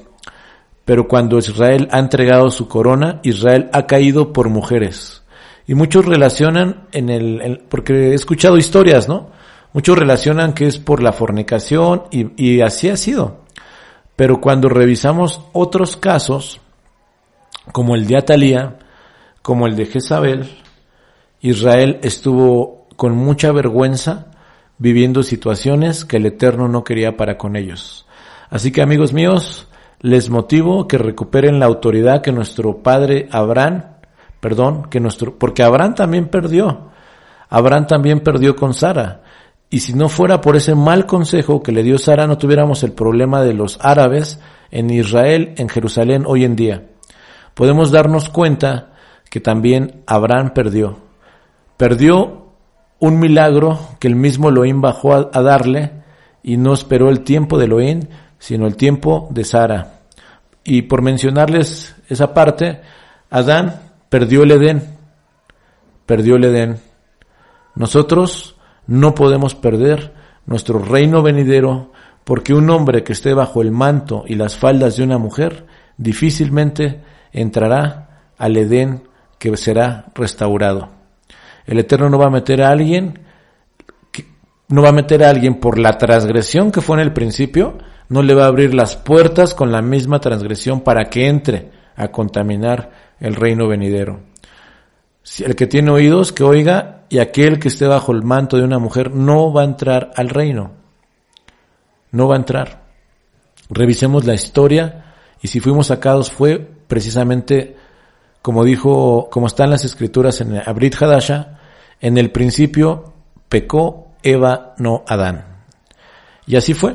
Pero 0.84 1.08
cuando 1.08 1.38
Israel 1.38 1.88
ha 1.92 1.98
entregado 1.98 2.50
su 2.50 2.68
corona, 2.68 3.20
Israel 3.22 3.68
ha 3.72 3.86
caído 3.86 4.32
por 4.32 4.48
mujeres. 4.48 5.22
Y 5.66 5.74
muchos 5.74 6.04
relacionan 6.04 6.88
en 6.92 7.08
el, 7.08 7.64
porque 7.68 8.10
he 8.10 8.14
escuchado 8.14 8.56
historias, 8.56 9.08
¿no? 9.08 9.30
Muchos 9.72 9.98
relacionan 9.98 10.52
que 10.52 10.66
es 10.66 10.78
por 10.78 11.02
la 11.02 11.12
fornicación 11.12 12.04
y, 12.10 12.42
y 12.42 12.60
así 12.60 12.90
ha 12.90 12.96
sido. 12.96 13.40
Pero 14.14 14.40
cuando 14.40 14.68
revisamos 14.68 15.42
otros 15.52 15.96
casos, 15.96 16.60
como 17.72 17.94
el 17.94 18.06
de 18.06 18.18
Atalía, 18.18 18.78
como 19.42 19.66
el 19.66 19.74
de 19.74 19.86
Jezabel, 19.86 20.48
Israel 21.40 21.98
estuvo 22.02 22.83
con 22.96 23.16
mucha 23.16 23.52
vergüenza 23.52 24.26
viviendo 24.78 25.22
situaciones 25.22 26.04
que 26.04 26.16
el 26.16 26.26
Eterno 26.26 26.68
no 26.68 26.84
quería 26.84 27.16
para 27.16 27.38
con 27.38 27.56
ellos. 27.56 28.06
Así 28.50 28.72
que 28.72 28.82
amigos 28.82 29.12
míos, 29.12 29.68
les 30.00 30.30
motivo 30.30 30.86
que 30.86 30.98
recuperen 30.98 31.58
la 31.58 31.66
autoridad 31.66 32.22
que 32.22 32.32
nuestro 32.32 32.82
padre 32.82 33.28
Abraham, 33.30 33.84
perdón, 34.40 34.84
que 34.90 35.00
nuestro, 35.00 35.38
porque 35.38 35.62
Abraham 35.62 35.94
también 35.94 36.28
perdió. 36.28 36.90
Abraham 37.48 37.86
también 37.86 38.20
perdió 38.20 38.56
con 38.56 38.74
Sara. 38.74 39.22
Y 39.70 39.80
si 39.80 39.94
no 39.94 40.08
fuera 40.08 40.40
por 40.40 40.56
ese 40.56 40.74
mal 40.74 41.06
consejo 41.06 41.62
que 41.62 41.72
le 41.72 41.82
dio 41.82 41.98
Sara, 41.98 42.26
no 42.26 42.38
tuviéramos 42.38 42.82
el 42.82 42.92
problema 42.92 43.42
de 43.42 43.54
los 43.54 43.78
árabes 43.80 44.40
en 44.70 44.90
Israel, 44.90 45.54
en 45.56 45.68
Jerusalén 45.68 46.24
hoy 46.26 46.44
en 46.44 46.56
día. 46.56 46.90
Podemos 47.54 47.90
darnos 47.90 48.28
cuenta 48.28 48.92
que 49.30 49.40
también 49.40 50.02
Abraham 50.06 50.52
perdió. 50.54 50.98
Perdió 51.76 52.43
un 53.04 53.18
milagro 53.18 53.78
que 53.98 54.08
el 54.08 54.16
mismo 54.16 54.48
Elohim 54.48 54.80
bajó 54.80 55.12
a, 55.12 55.42
darle 55.42 55.90
y 56.42 56.56
no 56.56 56.72
esperó 56.72 57.10
el 57.10 57.20
tiempo 57.20 57.58
de 57.58 57.66
Elohim, 57.66 58.00
sino 58.38 58.66
el 58.66 58.76
tiempo 58.76 59.28
de 59.30 59.44
Sara. 59.44 60.00
Y 60.64 60.82
por 60.82 61.02
mencionarles 61.02 61.94
esa 62.08 62.32
parte, 62.32 62.80
Adán 63.28 63.82
perdió 64.08 64.44
el 64.44 64.52
Edén, 64.52 64.96
perdió 66.06 66.36
el 66.36 66.44
Edén. 66.44 66.78
Nosotros 67.74 68.56
no 68.86 69.14
podemos 69.14 69.54
perder 69.54 70.14
nuestro 70.46 70.78
reino 70.78 71.22
venidero 71.22 71.92
porque 72.24 72.54
un 72.54 72.70
hombre 72.70 73.04
que 73.04 73.12
esté 73.12 73.34
bajo 73.34 73.60
el 73.60 73.70
manto 73.70 74.24
y 74.26 74.36
las 74.36 74.56
faldas 74.56 74.96
de 74.96 75.04
una 75.04 75.18
mujer 75.18 75.66
difícilmente 75.98 77.02
entrará 77.32 78.30
al 78.38 78.56
Edén 78.56 79.08
que 79.38 79.54
será 79.58 80.06
restaurado. 80.14 80.93
El 81.66 81.78
Eterno 81.78 82.08
no 82.08 82.18
va 82.18 82.26
a 82.26 82.30
meter 82.30 82.62
a 82.62 82.70
alguien, 82.70 83.20
no 84.68 84.82
va 84.82 84.90
a 84.90 84.92
meter 84.92 85.22
a 85.24 85.30
alguien 85.30 85.60
por 85.60 85.78
la 85.78 85.96
transgresión 85.98 86.70
que 86.70 86.80
fue 86.80 86.96
en 86.96 87.02
el 87.02 87.12
principio, 87.12 87.78
no 88.08 88.22
le 88.22 88.34
va 88.34 88.44
a 88.44 88.48
abrir 88.48 88.74
las 88.74 88.96
puertas 88.96 89.54
con 89.54 89.72
la 89.72 89.82
misma 89.82 90.20
transgresión 90.20 90.80
para 90.80 91.04
que 91.04 91.26
entre 91.26 91.70
a 91.96 92.08
contaminar 92.08 93.14
el 93.20 93.34
reino 93.34 93.68
venidero. 93.68 94.20
El 95.38 95.56
que 95.56 95.66
tiene 95.66 95.90
oídos, 95.90 96.32
que 96.32 96.44
oiga, 96.44 97.04
y 97.08 97.18
aquel 97.18 97.58
que 97.58 97.68
esté 97.68 97.86
bajo 97.86 98.12
el 98.12 98.22
manto 98.22 98.56
de 98.56 98.64
una 98.64 98.78
mujer 98.78 99.12
no 99.14 99.52
va 99.52 99.62
a 99.62 99.66
entrar 99.66 100.10
al 100.16 100.28
reino. 100.28 100.72
No 102.10 102.28
va 102.28 102.34
a 102.34 102.38
entrar. 102.38 102.84
Revisemos 103.70 104.24
la 104.24 104.34
historia 104.34 105.14
y 105.40 105.48
si 105.48 105.60
fuimos 105.60 105.86
sacados 105.86 106.30
fue 106.30 106.58
precisamente 106.58 107.76
como 108.44 108.62
dijo, 108.62 109.30
como 109.30 109.46
están 109.46 109.70
las 109.70 109.86
escrituras 109.86 110.42
en 110.42 110.60
Abrit 110.66 111.00
Hadasha, 111.00 111.60
en 111.98 112.18
el 112.18 112.30
principio 112.30 113.14
pecó 113.48 114.08
Eva, 114.22 114.74
no 114.76 115.02
Adán. 115.08 115.62
Y 116.46 116.56
así 116.56 116.74
fue. 116.74 116.94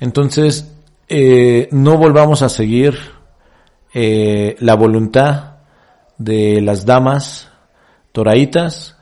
Entonces, 0.00 0.74
eh, 1.06 1.68
no 1.70 1.98
volvamos 1.98 2.40
a 2.40 2.48
seguir 2.48 2.96
eh, 3.92 4.56
la 4.58 4.74
voluntad 4.74 5.56
de 6.16 6.62
las 6.62 6.86
damas 6.86 7.50
toraitas, 8.12 8.96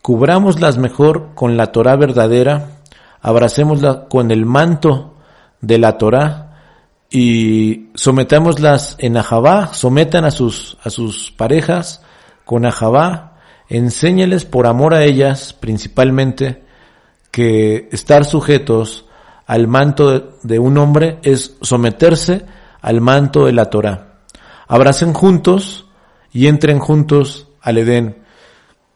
cubrámoslas 0.00 0.78
mejor 0.78 1.34
con 1.34 1.58
la 1.58 1.72
Torah 1.72 1.96
verdadera, 1.96 2.80
abracémosla 3.20 4.08
con 4.08 4.30
el 4.30 4.46
manto 4.46 5.16
de 5.60 5.76
la 5.76 5.98
Torah 5.98 6.41
y 7.12 7.90
sometámoslas 7.94 8.96
en 8.98 9.18
Ahabá, 9.18 9.74
sometan 9.74 10.24
a 10.24 10.30
sus, 10.30 10.78
a 10.82 10.88
sus 10.88 11.30
parejas 11.30 12.00
con 12.46 12.64
Ahabá, 12.64 13.36
enséñeles 13.68 14.46
por 14.46 14.66
amor 14.66 14.94
a 14.94 15.04
ellas 15.04 15.52
principalmente 15.52 16.62
que 17.30 17.90
estar 17.92 18.24
sujetos 18.24 19.04
al 19.46 19.68
manto 19.68 20.38
de, 20.42 20.58
un 20.58 20.78
hombre 20.78 21.18
es 21.22 21.56
someterse 21.60 22.46
al 22.80 23.02
manto 23.02 23.44
de 23.44 23.52
la 23.52 23.66
Torah. 23.66 24.20
Abracen 24.66 25.12
juntos 25.12 25.84
y 26.32 26.46
entren 26.46 26.78
juntos 26.78 27.48
al 27.60 27.76
Edén. 27.76 28.22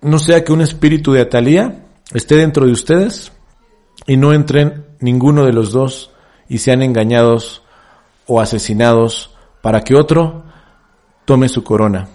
No 0.00 0.18
sea 0.18 0.42
que 0.42 0.54
un 0.54 0.62
espíritu 0.62 1.12
de 1.12 1.20
Atalía 1.20 1.84
esté 2.14 2.36
dentro 2.36 2.64
de 2.64 2.72
ustedes 2.72 3.32
y 4.06 4.16
no 4.16 4.32
entren 4.32 4.86
ninguno 5.00 5.44
de 5.44 5.52
los 5.52 5.72
dos 5.72 6.12
y 6.48 6.58
sean 6.58 6.80
engañados 6.80 7.62
o 8.26 8.40
asesinados 8.40 9.34
para 9.62 9.82
que 9.82 9.94
otro 9.94 10.44
tome 11.24 11.48
su 11.48 11.64
corona. 11.64 12.08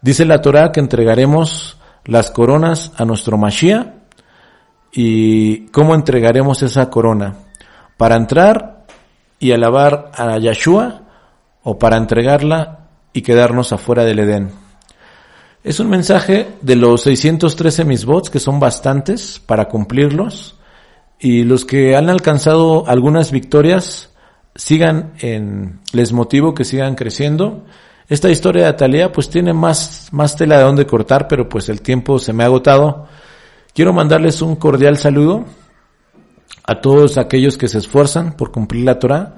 Dice 0.00 0.24
la 0.24 0.40
Torah 0.40 0.72
que 0.72 0.80
entregaremos 0.80 1.78
las 2.04 2.30
coronas 2.30 2.92
a 2.96 3.04
nuestro 3.04 3.38
Mashiach 3.38 3.86
y 4.92 5.66
cómo 5.68 5.94
entregaremos 5.94 6.62
esa 6.62 6.90
corona. 6.90 7.36
Para 7.96 8.16
entrar 8.16 8.84
y 9.38 9.52
alabar 9.52 10.10
a 10.14 10.38
Yahshua 10.38 11.02
o 11.62 11.78
para 11.78 11.96
entregarla 11.96 12.88
y 13.12 13.22
quedarnos 13.22 13.72
afuera 13.72 14.04
del 14.04 14.20
Edén. 14.20 14.50
Es 15.64 15.78
un 15.78 15.88
mensaje 15.88 16.48
de 16.60 16.74
los 16.74 17.02
613 17.02 17.84
misbots, 17.84 18.30
que 18.30 18.40
son 18.40 18.58
bastantes 18.58 19.40
para 19.44 19.68
cumplirlos, 19.68 20.56
y 21.20 21.44
los 21.44 21.64
que 21.64 21.94
han 21.94 22.10
alcanzado 22.10 22.84
algunas 22.88 23.30
victorias, 23.30 24.11
sigan 24.54 25.12
en, 25.20 25.80
les 25.92 26.12
motivo 26.12 26.54
que 26.54 26.64
sigan 26.64 26.94
creciendo. 26.94 27.64
Esta 28.08 28.30
historia 28.30 28.64
de 28.64 28.68
Atalia 28.68 29.12
pues 29.12 29.30
tiene 29.30 29.52
más, 29.52 30.08
más 30.12 30.36
tela 30.36 30.58
de 30.58 30.64
donde 30.64 30.86
cortar, 30.86 31.28
pero 31.28 31.48
pues 31.48 31.68
el 31.68 31.80
tiempo 31.80 32.18
se 32.18 32.32
me 32.32 32.42
ha 32.42 32.46
agotado. 32.46 33.06
Quiero 33.74 33.92
mandarles 33.92 34.42
un 34.42 34.56
cordial 34.56 34.98
saludo 34.98 35.44
a 36.64 36.80
todos 36.80 37.18
aquellos 37.18 37.56
que 37.56 37.68
se 37.68 37.78
esfuerzan 37.78 38.36
por 38.36 38.52
cumplir 38.52 38.84
la 38.84 38.98
Torah, 38.98 39.36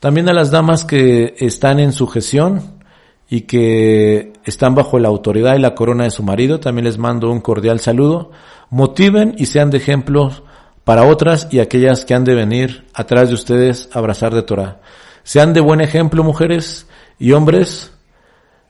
también 0.00 0.28
a 0.28 0.32
las 0.32 0.50
damas 0.50 0.84
que 0.84 1.34
están 1.38 1.78
en 1.80 1.92
sujeción 1.92 2.78
y 3.30 3.42
que 3.42 4.32
están 4.44 4.74
bajo 4.74 4.98
la 4.98 5.08
autoridad 5.08 5.56
y 5.56 5.60
la 5.60 5.74
corona 5.74 6.04
de 6.04 6.10
su 6.10 6.22
marido, 6.22 6.60
también 6.60 6.84
les 6.84 6.98
mando 6.98 7.30
un 7.30 7.40
cordial 7.40 7.80
saludo. 7.80 8.30
Motiven 8.70 9.34
y 9.38 9.46
sean 9.46 9.70
de 9.70 9.78
ejemplo 9.78 10.30
para 10.88 11.04
otras 11.04 11.48
y 11.50 11.58
aquellas 11.58 12.06
que 12.06 12.14
han 12.14 12.24
de 12.24 12.34
venir 12.34 12.86
atrás 12.94 13.28
de 13.28 13.34
ustedes 13.34 13.90
a 13.92 13.98
abrazar 13.98 14.34
de 14.34 14.40
Torah. 14.40 14.80
Sean 15.22 15.52
de 15.52 15.60
buen 15.60 15.82
ejemplo 15.82 16.24
mujeres 16.24 16.86
y 17.18 17.32
hombres, 17.32 17.92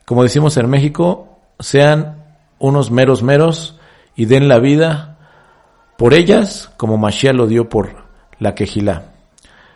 como 0.03 0.23
decimos 0.23 0.57
en 0.57 0.69
México, 0.69 1.39
sean 1.59 2.25
unos 2.57 2.91
meros 2.91 3.23
meros 3.23 3.79
y 4.17 4.25
den 4.25 4.49
la 4.49 4.59
vida 4.59 5.17
por 5.97 6.13
ellas 6.13 6.69
como 6.75 6.97
Mashiach 6.97 7.33
lo 7.33 7.47
dio 7.47 7.69
por 7.69 8.03
la 8.37 8.53
quejilá. 8.53 9.13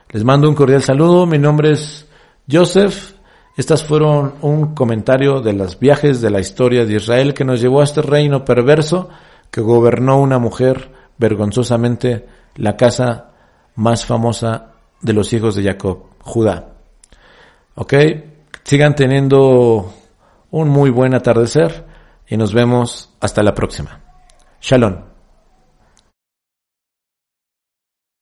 Les 0.10 0.26
mando 0.26 0.50
un 0.50 0.56
cordial 0.56 0.82
saludo, 0.82 1.26
mi 1.26 1.38
nombre 1.38 1.72
es 1.72 2.10
Joseph. 2.52 3.14
Estas 3.56 3.86
fueron 3.86 4.34
un 4.42 4.76
comentario 4.76 5.40
de 5.40 5.54
los 5.54 5.80
viajes 5.80 6.20
de 6.20 6.30
la 6.30 6.42
historia 6.42 6.84
de 6.84 6.96
Israel 6.96 7.34
que 7.34 7.46
nos 7.46 7.62
llevó 7.62 7.80
a 7.80 7.86
este 7.86 8.02
reino 8.02 8.44
perverso 8.44 9.08
que 9.50 9.62
gobernó 9.62 10.20
una 10.20 10.40
mujer 10.40 11.03
vergonzosamente 11.18 12.28
la 12.56 12.76
casa 12.76 13.32
más 13.76 14.06
famosa 14.06 14.74
de 15.02 15.14
los 15.14 15.34
hijos 15.34 15.56
de 15.56 15.64
Jacob, 15.64 16.06
Judá. 16.22 16.74
Ok, 17.76 17.94
sigan 18.64 18.96
teniendo 18.96 19.94
un 20.52 20.70
muy 20.70 20.90
buen 20.90 21.16
atardecer 21.16 21.86
y 22.28 22.38
nos 22.38 22.54
vemos 22.54 23.14
hasta 23.20 23.44
la 23.44 23.54
próxima. 23.54 24.00
Shalom. 24.62 25.13